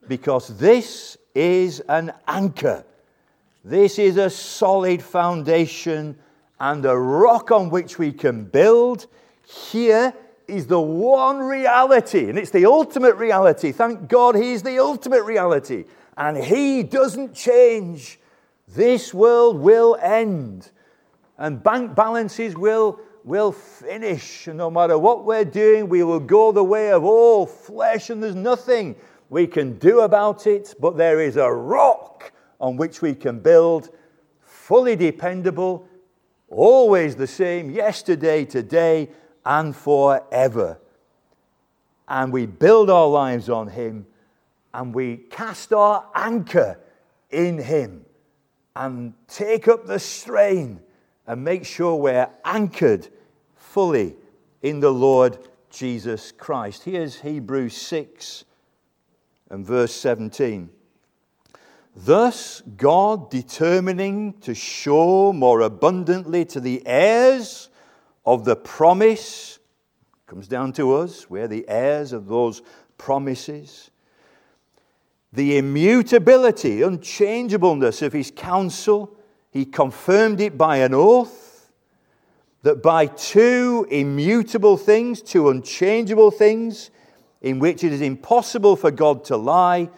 because 0.07 0.57
this 0.57 1.17
is 1.35 1.81
an 1.81 2.13
anchor. 2.27 2.83
This 3.63 3.99
is 3.99 4.17
a 4.17 4.29
solid 4.29 5.01
foundation 5.01 6.17
and 6.59 6.85
a 6.85 6.97
rock 6.97 7.51
on 7.51 7.69
which 7.69 7.99
we 7.99 8.11
can 8.11 8.45
build. 8.45 9.07
Here 9.45 10.13
is 10.47 10.67
the 10.67 10.79
one 10.79 11.39
reality, 11.39 12.29
and 12.29 12.37
it's 12.39 12.51
the 12.51 12.65
ultimate 12.65 13.15
reality. 13.15 13.71
Thank 13.71 14.07
God 14.07 14.35
He's 14.35 14.63
the 14.63 14.79
ultimate 14.79 15.23
reality, 15.23 15.85
and 16.15 16.37
He 16.37 16.83
doesn't 16.83 17.35
change. 17.35 18.19
This 18.69 19.13
world 19.13 19.59
will 19.59 19.97
end, 20.01 20.71
and 21.37 21.61
bank 21.61 21.95
balances 21.95 22.55
will, 22.55 22.99
will 23.23 23.51
finish. 23.51 24.47
And 24.47 24.57
no 24.57 24.71
matter 24.71 24.97
what 24.97 25.25
we're 25.25 25.45
doing, 25.45 25.89
we 25.89 26.03
will 26.03 26.19
go 26.19 26.51
the 26.51 26.63
way 26.63 26.91
of 26.91 27.03
all 27.03 27.45
flesh, 27.45 28.09
and 28.09 28.23
there's 28.23 28.35
nothing 28.35 28.95
we 29.29 29.47
can 29.47 29.77
do 29.77 30.01
about 30.01 30.47
it, 30.47 30.73
but 30.79 30.97
there 30.97 31.21
is 31.21 31.37
a 31.37 31.51
rock 31.51 32.31
on 32.59 32.77
which 32.77 33.01
we 33.01 33.13
can 33.13 33.39
build, 33.39 33.89
fully 34.41 34.95
dependable, 34.95 35.87
always 36.49 37.15
the 37.15 37.27
same, 37.27 37.69
yesterday, 37.69 38.45
today, 38.45 39.09
and 39.45 39.75
forever. 39.75 40.79
and 42.07 42.31
we 42.31 42.45
build 42.45 42.89
our 42.89 43.07
lives 43.07 43.49
on 43.49 43.67
Him 43.67 44.05
and 44.73 44.93
we 44.93 45.17
cast 45.17 45.73
our 45.73 46.05
anchor 46.15 46.79
in 47.29 47.57
Him 47.57 48.05
and 48.75 49.13
take 49.27 49.67
up 49.67 49.85
the 49.85 49.99
strain 49.99 50.79
and 51.25 51.43
make 51.43 51.65
sure 51.65 51.95
we're 51.95 52.29
anchored 52.45 53.09
fully 53.55 54.15
in 54.61 54.79
the 54.79 54.91
Lord 54.91 55.37
Jesus 55.69 56.31
Christ. 56.31 56.83
Here's 56.83 57.19
Hebrews 57.19 57.75
6 57.75 58.45
and 59.49 59.65
verse 59.65 59.93
17. 59.93 60.69
Thus, 61.95 62.61
God 62.77 63.31
determining 63.31 64.33
to 64.41 64.53
show 64.53 65.33
more 65.33 65.61
abundantly 65.61 66.45
to 66.45 66.59
the 66.59 66.85
heirs 66.85 67.69
of 68.25 68.45
the 68.45 68.55
promise, 68.55 69.57
comes 70.27 70.47
down 70.47 70.73
to 70.73 70.93
us, 70.93 71.29
we're 71.29 71.47
the 71.47 71.67
heirs 71.67 72.13
of 72.13 72.27
those 72.27 72.61
promises, 72.97 73.89
the 75.33 75.57
immutability, 75.57 76.81
unchangeableness 76.81 78.01
of 78.01 78.13
his 78.13 78.31
counsel, 78.35 79.15
he 79.51 79.65
confirmed 79.65 80.39
it 80.39 80.57
by 80.57 80.77
an 80.77 80.93
oath 80.93 81.71
that 82.63 82.83
by 82.83 83.05
two 83.05 83.87
immutable 83.89 84.77
things, 84.77 85.21
two 85.21 85.49
unchangeable 85.49 86.31
things, 86.31 86.91
in 87.41 87.59
which 87.59 87.83
it 87.83 87.91
is 87.93 88.01
impossible 88.01 88.75
for 88.75 88.91
God 88.91 89.23
to 89.25 89.37
lie, 89.37 89.89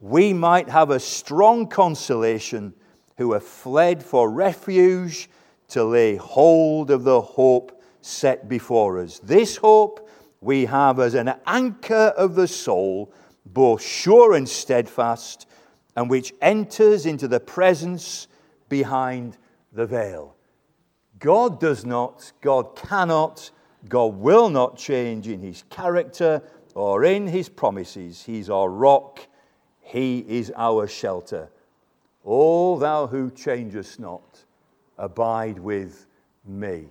we 0.00 0.32
might 0.32 0.68
have 0.68 0.90
a 0.90 1.00
strong 1.00 1.66
consolation 1.66 2.74
who 3.16 3.32
have 3.32 3.42
fled 3.42 4.02
for 4.02 4.30
refuge 4.30 5.28
to 5.68 5.84
lay 5.84 6.16
hold 6.16 6.90
of 6.90 7.04
the 7.04 7.20
hope 7.20 7.82
set 8.00 8.48
before 8.48 9.00
us. 9.00 9.18
This 9.18 9.56
hope 9.56 10.08
we 10.40 10.66
have 10.66 11.00
as 11.00 11.14
an 11.14 11.34
anchor 11.46 12.14
of 12.16 12.34
the 12.34 12.48
soul, 12.48 13.12
both 13.44 13.82
sure 13.82 14.34
and 14.34 14.48
steadfast, 14.48 15.46
and 15.96 16.08
which 16.08 16.32
enters 16.40 17.06
into 17.06 17.26
the 17.26 17.40
presence 17.40 18.28
behind 18.68 19.36
the 19.72 19.86
veil. 19.86 20.36
God 21.18 21.58
does 21.58 21.84
not, 21.84 22.32
God 22.40 22.76
cannot, 22.76 23.50
God 23.88 24.14
will 24.14 24.48
not 24.48 24.76
change 24.76 25.26
in 25.26 25.42
his 25.42 25.64
character 25.70 26.42
or 26.78 27.04
in 27.04 27.26
his 27.26 27.48
promises. 27.48 28.22
He's 28.22 28.48
our 28.48 28.68
rock 28.68 29.26
he 29.88 30.18
is 30.28 30.52
our 30.54 30.86
shelter. 30.86 31.48
O 32.22 32.78
thou 32.78 33.06
who 33.06 33.30
changest 33.30 33.98
not, 33.98 34.44
abide 34.98 35.58
with 35.58 36.04
me. 36.44 36.88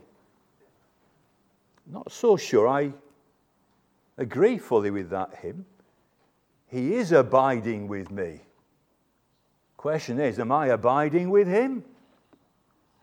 Not 1.86 2.12
so 2.12 2.36
sure 2.36 2.68
I 2.68 2.92
agree 4.18 4.58
fully 4.58 4.90
with 4.90 5.12
that 5.12 5.36
hymn. 5.36 5.64
He 6.66 6.96
is 6.96 7.12
abiding 7.12 7.88
with 7.88 8.10
me. 8.10 8.42
Question 9.78 10.20
is, 10.20 10.40
am 10.40 10.52
I 10.52 10.68
abiding 10.70 11.30
with 11.30 11.48
him? 11.48 11.84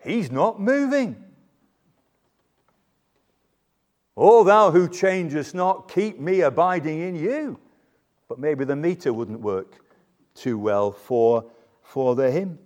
He's 0.02 0.32
not 0.32 0.60
moving. 0.60 1.22
O 4.16 4.44
thou 4.44 4.70
who 4.70 4.88
changest 4.88 5.54
not, 5.54 5.90
keep 5.92 6.20
me 6.20 6.40
abiding 6.40 7.00
in 7.00 7.16
you. 7.16 7.58
But 8.28 8.38
maybe 8.38 8.64
the 8.64 8.76
meter 8.76 9.12
wouldn't 9.12 9.40
work 9.40 9.80
too 10.34 10.58
well 10.58 10.92
for, 10.92 11.44
for 11.82 12.14
the 12.14 12.30
hymn. 12.30 12.58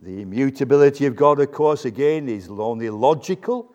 The 0.00 0.22
immutability 0.22 1.06
of 1.06 1.14
God, 1.14 1.40
of 1.40 1.52
course, 1.52 1.84
again, 1.84 2.28
is 2.28 2.48
only 2.48 2.90
logical. 2.90 3.72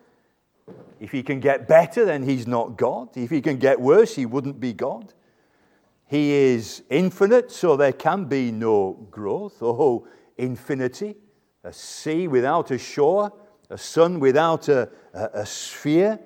If 0.99 1.11
he 1.11 1.23
can 1.23 1.39
get 1.39 1.67
better, 1.67 2.03
then 2.03 2.23
he's 2.23 2.47
not 2.47 2.75
God. 2.77 3.15
If 3.15 3.29
he 3.29 3.41
can 3.41 3.57
get 3.57 3.79
worse, 3.79 4.15
he 4.15 4.25
wouldn't 4.25 4.59
be 4.59 4.73
God. 4.73 5.13
He 6.07 6.31
is 6.31 6.83
infinite, 6.89 7.51
so 7.51 7.77
there 7.77 7.93
can 7.93 8.25
be 8.25 8.51
no 8.51 9.07
growth. 9.11 9.61
Oh, 9.61 10.07
infinity. 10.37 11.15
A 11.63 11.71
sea 11.71 12.27
without 12.27 12.71
a 12.71 12.77
shore, 12.77 13.31
a 13.69 13.77
sun 13.77 14.19
without 14.19 14.69
a, 14.69 14.89
a, 15.13 15.29
a 15.33 15.45
sphere. 15.45 16.19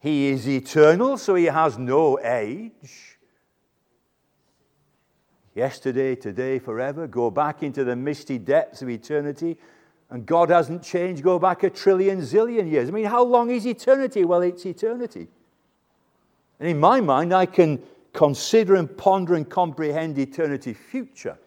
He 0.00 0.28
is 0.28 0.48
eternal, 0.48 1.18
so 1.18 1.34
he 1.34 1.44
has 1.44 1.78
no 1.78 2.18
age 2.18 3.18
yesterday, 5.54 6.14
today, 6.14 6.58
forever. 6.58 7.06
Go 7.06 7.30
back 7.30 7.62
into 7.62 7.84
the 7.84 7.94
misty 7.94 8.38
depths 8.38 8.80
of 8.80 8.88
eternity. 8.88 9.58
And 10.08 10.26
God 10.26 10.48
hasn't 10.48 10.82
changed. 10.82 11.22
Go 11.22 11.38
back 11.38 11.62
a 11.62 11.70
trillion, 11.70 12.20
zillion 12.22 12.70
years. 12.70 12.88
I 12.88 12.92
mean, 12.92 13.04
how 13.04 13.22
long 13.22 13.50
is 13.50 13.66
eternity? 13.66 14.24
Well, 14.24 14.40
it's 14.40 14.64
eternity. 14.64 15.28
And 16.58 16.68
in 16.68 16.80
my 16.80 17.00
mind, 17.00 17.32
I 17.32 17.46
can 17.46 17.82
consider 18.12 18.74
and 18.74 18.96
ponder 18.96 19.34
and 19.34 19.48
comprehend 19.48 20.18
eternity 20.18 20.72
future. 20.72 21.38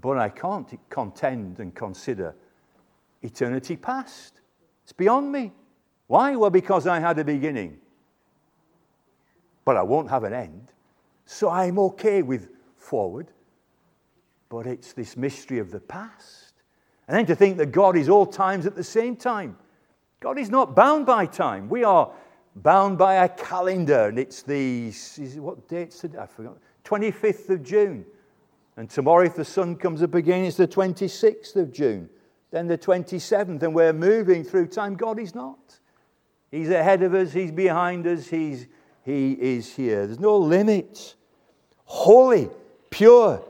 But 0.00 0.18
I 0.18 0.28
can't 0.28 0.78
contend 0.88 1.58
and 1.58 1.74
consider 1.74 2.34
eternity 3.22 3.76
past. 3.76 4.40
It's 4.84 4.92
beyond 4.92 5.32
me. 5.32 5.52
Why? 6.10 6.34
Well, 6.34 6.50
because 6.50 6.88
I 6.88 6.98
had 6.98 7.20
a 7.20 7.24
beginning. 7.24 7.78
But 9.64 9.76
I 9.76 9.82
won't 9.82 10.10
have 10.10 10.24
an 10.24 10.32
end. 10.32 10.72
So 11.24 11.48
I'm 11.48 11.78
okay 11.78 12.22
with 12.22 12.48
forward, 12.76 13.30
but 14.48 14.66
it's 14.66 14.92
this 14.92 15.16
mystery 15.16 15.60
of 15.60 15.70
the 15.70 15.78
past. 15.78 16.54
And 17.06 17.16
then 17.16 17.26
to 17.26 17.36
think 17.36 17.58
that 17.58 17.66
God 17.66 17.96
is 17.96 18.08
all 18.08 18.26
times 18.26 18.66
at 18.66 18.74
the 18.74 18.82
same 18.82 19.14
time. 19.14 19.56
God 20.18 20.36
is 20.36 20.50
not 20.50 20.74
bound 20.74 21.06
by 21.06 21.26
time. 21.26 21.68
We 21.68 21.84
are 21.84 22.10
bound 22.56 22.98
by 22.98 23.14
a 23.24 23.28
calendar, 23.28 24.08
and 24.08 24.18
it's 24.18 24.42
the, 24.42 24.90
what 25.36 25.68
date's 25.68 26.02
it? 26.02 26.16
I 26.16 26.26
forgot. 26.26 26.58
25th 26.82 27.50
of 27.50 27.62
June. 27.62 28.04
And 28.76 28.90
tomorrow, 28.90 29.26
if 29.26 29.36
the 29.36 29.44
sun 29.44 29.76
comes 29.76 30.02
up 30.02 30.16
again, 30.16 30.44
it's 30.44 30.56
the 30.56 30.66
26th 30.66 31.54
of 31.54 31.70
June. 31.70 32.10
Then 32.50 32.66
the 32.66 32.76
27th, 32.76 33.62
and 33.62 33.72
we're 33.72 33.92
moving 33.92 34.42
through 34.42 34.66
time. 34.66 34.96
God 34.96 35.20
is 35.20 35.36
not. 35.36 35.79
He's 36.50 36.70
ahead 36.70 37.02
of 37.02 37.14
us, 37.14 37.32
He's 37.32 37.52
behind 37.52 38.06
us, 38.06 38.26
He's, 38.26 38.66
He 39.04 39.32
is 39.32 39.74
here. 39.74 40.06
There's 40.06 40.20
no 40.20 40.36
limits. 40.36 41.16
holy, 41.84 42.48
pure, 42.90 43.42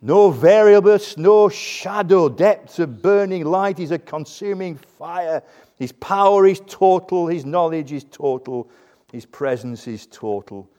no 0.00 0.30
variableness, 0.30 1.16
no 1.16 1.48
shadow, 1.48 2.28
depths 2.28 2.78
of 2.78 3.02
burning 3.02 3.44
light. 3.44 3.78
He's 3.78 3.90
a 3.90 3.98
consuming 3.98 4.76
fire. 4.76 5.42
His 5.76 5.92
power 5.92 6.46
is 6.46 6.60
total, 6.66 7.26
his 7.26 7.44
knowledge 7.44 7.92
is 7.92 8.04
total, 8.04 8.70
his 9.12 9.26
presence 9.26 9.86
is 9.88 10.06
total. 10.06 10.70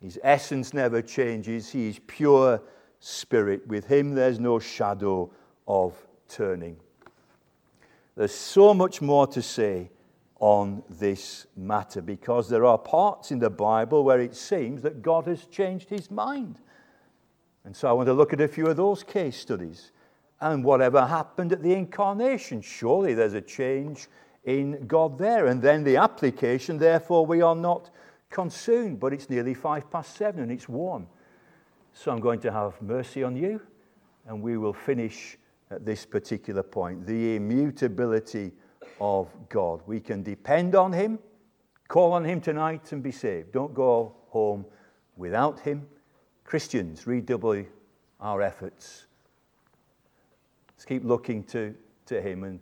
His 0.00 0.18
essence 0.22 0.72
never 0.72 1.02
changes. 1.02 1.70
He 1.70 1.88
is 1.88 1.98
pure 2.06 2.62
spirit. 3.00 3.66
With 3.66 3.86
him, 3.86 4.14
there's 4.14 4.38
no 4.38 4.58
shadow 4.58 5.30
of 5.66 5.94
turning. 6.28 6.76
There's 8.16 8.34
so 8.34 8.74
much 8.74 9.00
more 9.00 9.26
to 9.28 9.42
say 9.42 9.90
on 10.40 10.82
this 10.88 11.46
matter 11.56 12.00
because 12.00 12.48
there 12.48 12.64
are 12.64 12.78
parts 12.78 13.30
in 13.30 13.38
the 13.38 13.50
Bible 13.50 14.04
where 14.04 14.20
it 14.20 14.36
seems 14.36 14.82
that 14.82 15.02
God 15.02 15.26
has 15.26 15.46
changed 15.46 15.88
his 15.88 16.10
mind. 16.10 16.58
And 17.64 17.74
so 17.76 17.88
I 17.88 17.92
want 17.92 18.06
to 18.06 18.14
look 18.14 18.32
at 18.32 18.40
a 18.40 18.48
few 18.48 18.66
of 18.66 18.76
those 18.76 19.02
case 19.02 19.36
studies. 19.36 19.90
And 20.40 20.64
whatever 20.64 21.04
happened 21.04 21.52
at 21.52 21.62
the 21.62 21.72
incarnation, 21.72 22.62
surely 22.62 23.14
there's 23.14 23.34
a 23.34 23.40
change 23.40 24.06
in 24.44 24.86
God 24.86 25.18
there. 25.18 25.46
And 25.46 25.60
then 25.60 25.82
the 25.82 25.96
application, 25.96 26.78
therefore, 26.78 27.26
we 27.26 27.42
are 27.42 27.56
not 27.56 27.90
consumed. 28.30 29.00
But 29.00 29.12
it's 29.12 29.28
nearly 29.28 29.54
five 29.54 29.90
past 29.90 30.16
seven 30.16 30.42
and 30.42 30.52
it's 30.52 30.68
warm. 30.68 31.08
So 31.92 32.12
I'm 32.12 32.20
going 32.20 32.40
to 32.40 32.52
have 32.52 32.80
mercy 32.80 33.24
on 33.24 33.34
you, 33.34 33.60
and 34.28 34.40
we 34.40 34.56
will 34.56 34.72
finish 34.72 35.36
at 35.70 35.84
this 35.84 36.06
particular 36.06 36.62
point 36.62 37.04
the 37.04 37.34
immutability 37.34 38.52
of 39.00 39.28
God. 39.48 39.80
We 39.86 40.00
can 40.00 40.22
depend 40.22 40.74
on 40.74 40.92
Him, 40.92 41.18
call 41.88 42.12
on 42.12 42.24
Him 42.24 42.40
tonight, 42.40 42.92
and 42.92 43.02
be 43.02 43.12
saved. 43.12 43.52
Don't 43.52 43.74
go 43.74 44.14
home 44.28 44.64
without 45.16 45.60
Him. 45.60 45.86
Christians, 46.44 47.06
redouble 47.06 47.64
our 48.20 48.42
efforts. 48.42 49.06
Let's 50.74 50.84
keep 50.84 51.04
looking 51.04 51.44
to, 51.44 51.74
to 52.06 52.20
Him 52.20 52.44
and 52.44 52.60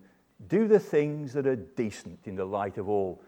do 0.48 0.68
the 0.68 0.80
things 0.80 1.32
that 1.32 1.46
are 1.46 1.56
decent 1.56 2.18
in 2.24 2.36
the 2.36 2.44
light 2.44 2.78
of 2.78 2.88
all 2.88 3.22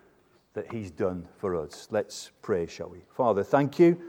that 0.54 0.72
He's 0.72 0.90
done 0.90 1.26
for 1.38 1.56
us. 1.56 1.88
Let's 1.90 2.30
pray, 2.42 2.66
shall 2.66 2.88
we? 2.88 3.02
Father, 3.14 3.44
thank 3.44 3.78
you 3.78 4.00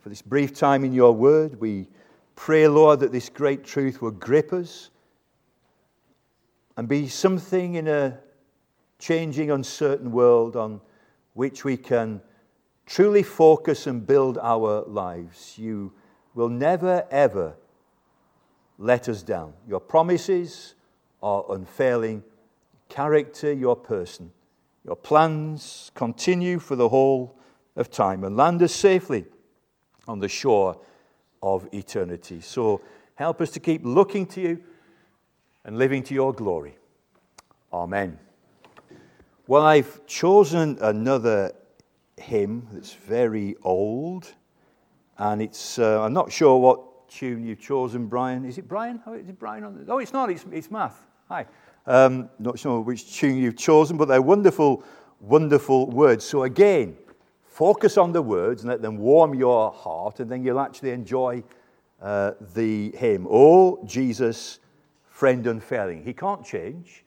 for 0.00 0.08
this 0.08 0.22
brief 0.22 0.54
time 0.54 0.84
in 0.84 0.92
your 0.92 1.12
word. 1.12 1.60
We 1.60 1.88
pray, 2.34 2.66
Lord, 2.66 3.00
that 3.00 3.12
this 3.12 3.28
great 3.28 3.64
truth 3.64 4.02
will 4.02 4.10
grip 4.10 4.52
us 4.52 4.90
and 6.76 6.88
be 6.88 7.08
something 7.08 7.74
in 7.74 7.88
a 7.88 8.18
changing, 8.98 9.50
uncertain 9.50 10.12
world 10.12 10.56
on 10.56 10.80
which 11.34 11.64
we 11.64 11.76
can 11.76 12.20
truly 12.86 13.22
focus 13.22 13.86
and 13.86 14.06
build 14.06 14.38
our 14.38 14.82
lives. 14.86 15.58
You 15.58 15.92
will 16.34 16.48
never, 16.48 17.06
ever 17.10 17.54
let 18.78 19.08
us 19.08 19.22
down. 19.22 19.52
Your 19.68 19.80
promises 19.80 20.74
are 21.22 21.44
unfailing. 21.50 22.22
Character, 22.88 23.52
your 23.52 23.76
person. 23.76 24.30
Your 24.84 24.96
plans 24.96 25.90
continue 25.94 26.58
for 26.58 26.76
the 26.76 26.88
whole 26.88 27.38
of 27.76 27.90
time 27.90 28.24
and 28.24 28.36
land 28.36 28.62
us 28.62 28.74
safely 28.74 29.24
on 30.06 30.18
the 30.18 30.28
shore 30.28 30.78
of 31.42 31.68
eternity. 31.72 32.40
So 32.40 32.80
help 33.14 33.40
us 33.40 33.50
to 33.52 33.60
keep 33.60 33.82
looking 33.84 34.26
to 34.26 34.40
you 34.40 34.62
and 35.64 35.78
living 35.78 36.02
to 36.04 36.14
your 36.14 36.32
glory. 36.32 36.76
Amen. 37.72 38.18
Well, 39.46 39.62
I've 39.62 40.06
chosen 40.06 40.78
another 40.80 41.52
hymn 42.16 42.68
that's 42.72 42.94
very 42.94 43.56
old, 43.62 44.32
and 45.18 45.42
it's, 45.42 45.78
uh, 45.78 46.02
I'm 46.02 46.12
not 46.12 46.30
sure 46.30 46.58
what 46.58 47.08
tune 47.08 47.44
you've 47.44 47.60
chosen, 47.60 48.06
Brian. 48.06 48.44
Is 48.44 48.58
it 48.58 48.68
Brian? 48.68 49.00
Oh, 49.06 49.14
is 49.14 49.28
it 49.28 49.38
Brian 49.38 49.64
on 49.64 49.74
the, 49.74 49.92
oh, 49.92 49.98
it's 49.98 50.12
not, 50.12 50.30
it's, 50.30 50.44
it's 50.52 50.70
Math. 50.70 51.02
Hi. 51.28 51.46
Um, 51.86 52.30
not 52.38 52.58
sure 52.58 52.80
which 52.80 53.16
tune 53.16 53.36
you've 53.36 53.56
chosen, 53.56 53.96
but 53.96 54.06
they're 54.06 54.22
wonderful, 54.22 54.84
wonderful 55.20 55.90
words. 55.90 56.24
So, 56.24 56.44
again, 56.44 56.96
focus 57.44 57.98
on 57.98 58.12
the 58.12 58.22
words 58.22 58.62
and 58.62 58.70
let 58.70 58.80
them 58.80 58.96
warm 58.96 59.34
your 59.34 59.72
heart, 59.72 60.20
and 60.20 60.30
then 60.30 60.44
you'll 60.44 60.60
actually 60.60 60.90
enjoy 60.90 61.42
uh, 62.00 62.32
the 62.54 62.92
hymn. 62.92 63.26
Oh, 63.28 63.84
Jesus, 63.84 64.60
friend 65.12 65.46
unfailing. 65.46 66.02
He 66.02 66.12
can't 66.12 66.44
change, 66.44 67.04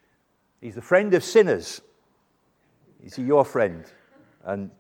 He's 0.62 0.76
the 0.76 0.82
friend 0.82 1.14
of 1.14 1.24
sinners. 1.24 1.82
Is 3.04 3.16
He 3.16 3.24
your 3.24 3.46
friend? 3.46 3.84
And 4.44 4.72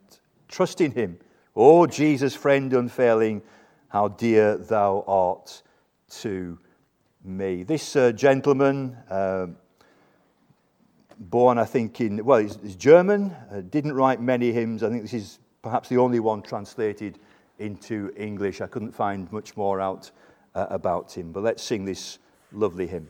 trust 0.47 0.81
in 0.81 0.91
Him. 0.91 1.17
Oh, 1.55 1.85
Jesus, 1.85 2.35
friend 2.35 2.73
unfailing, 2.73 3.41
how 3.89 4.07
dear 4.07 4.57
thou 4.57 5.03
art 5.07 5.61
to 6.21 6.57
me. 7.23 7.63
This 7.63 7.95
uh, 7.95 8.11
gentleman, 8.11 8.97
uh, 9.09 9.47
born, 11.19 11.57
I 11.57 11.65
think, 11.65 12.01
in, 12.01 12.23
well, 12.23 12.39
he's, 12.39 12.57
he's 12.61 12.75
German, 12.75 13.35
uh, 13.51 13.61
didn't 13.61 13.93
write 13.93 14.21
many 14.21 14.51
hymns. 14.51 14.83
I 14.83 14.89
think 14.89 15.01
this 15.01 15.13
is 15.13 15.39
perhaps 15.61 15.89
the 15.89 15.97
only 15.97 16.19
one 16.19 16.41
translated 16.41 17.19
into 17.59 18.11
English. 18.17 18.61
I 18.61 18.67
couldn't 18.67 18.91
find 18.91 19.31
much 19.31 19.55
more 19.55 19.79
out 19.81 20.11
uh, 20.53 20.67
about 20.69 21.15
him. 21.15 21.31
But 21.31 21.43
let's 21.43 21.63
sing 21.63 21.85
this 21.85 22.19
lovely 22.51 22.87
hymn. 22.87 23.07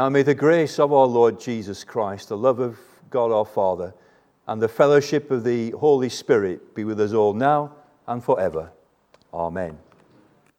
Now 0.00 0.08
may 0.08 0.22
the 0.22 0.34
grace 0.34 0.78
of 0.78 0.94
our 0.94 1.04
Lord 1.04 1.38
Jesus 1.38 1.84
Christ, 1.84 2.30
the 2.30 2.36
love 2.38 2.58
of 2.58 2.78
God 3.10 3.30
our 3.30 3.44
Father, 3.44 3.92
and 4.46 4.62
the 4.62 4.66
fellowship 4.66 5.30
of 5.30 5.44
the 5.44 5.72
Holy 5.72 6.08
Spirit 6.08 6.74
be 6.74 6.84
with 6.84 6.98
us 6.98 7.12
all 7.12 7.34
now 7.34 7.74
and 8.06 8.24
forever. 8.24 8.72
Amen. 9.34 9.78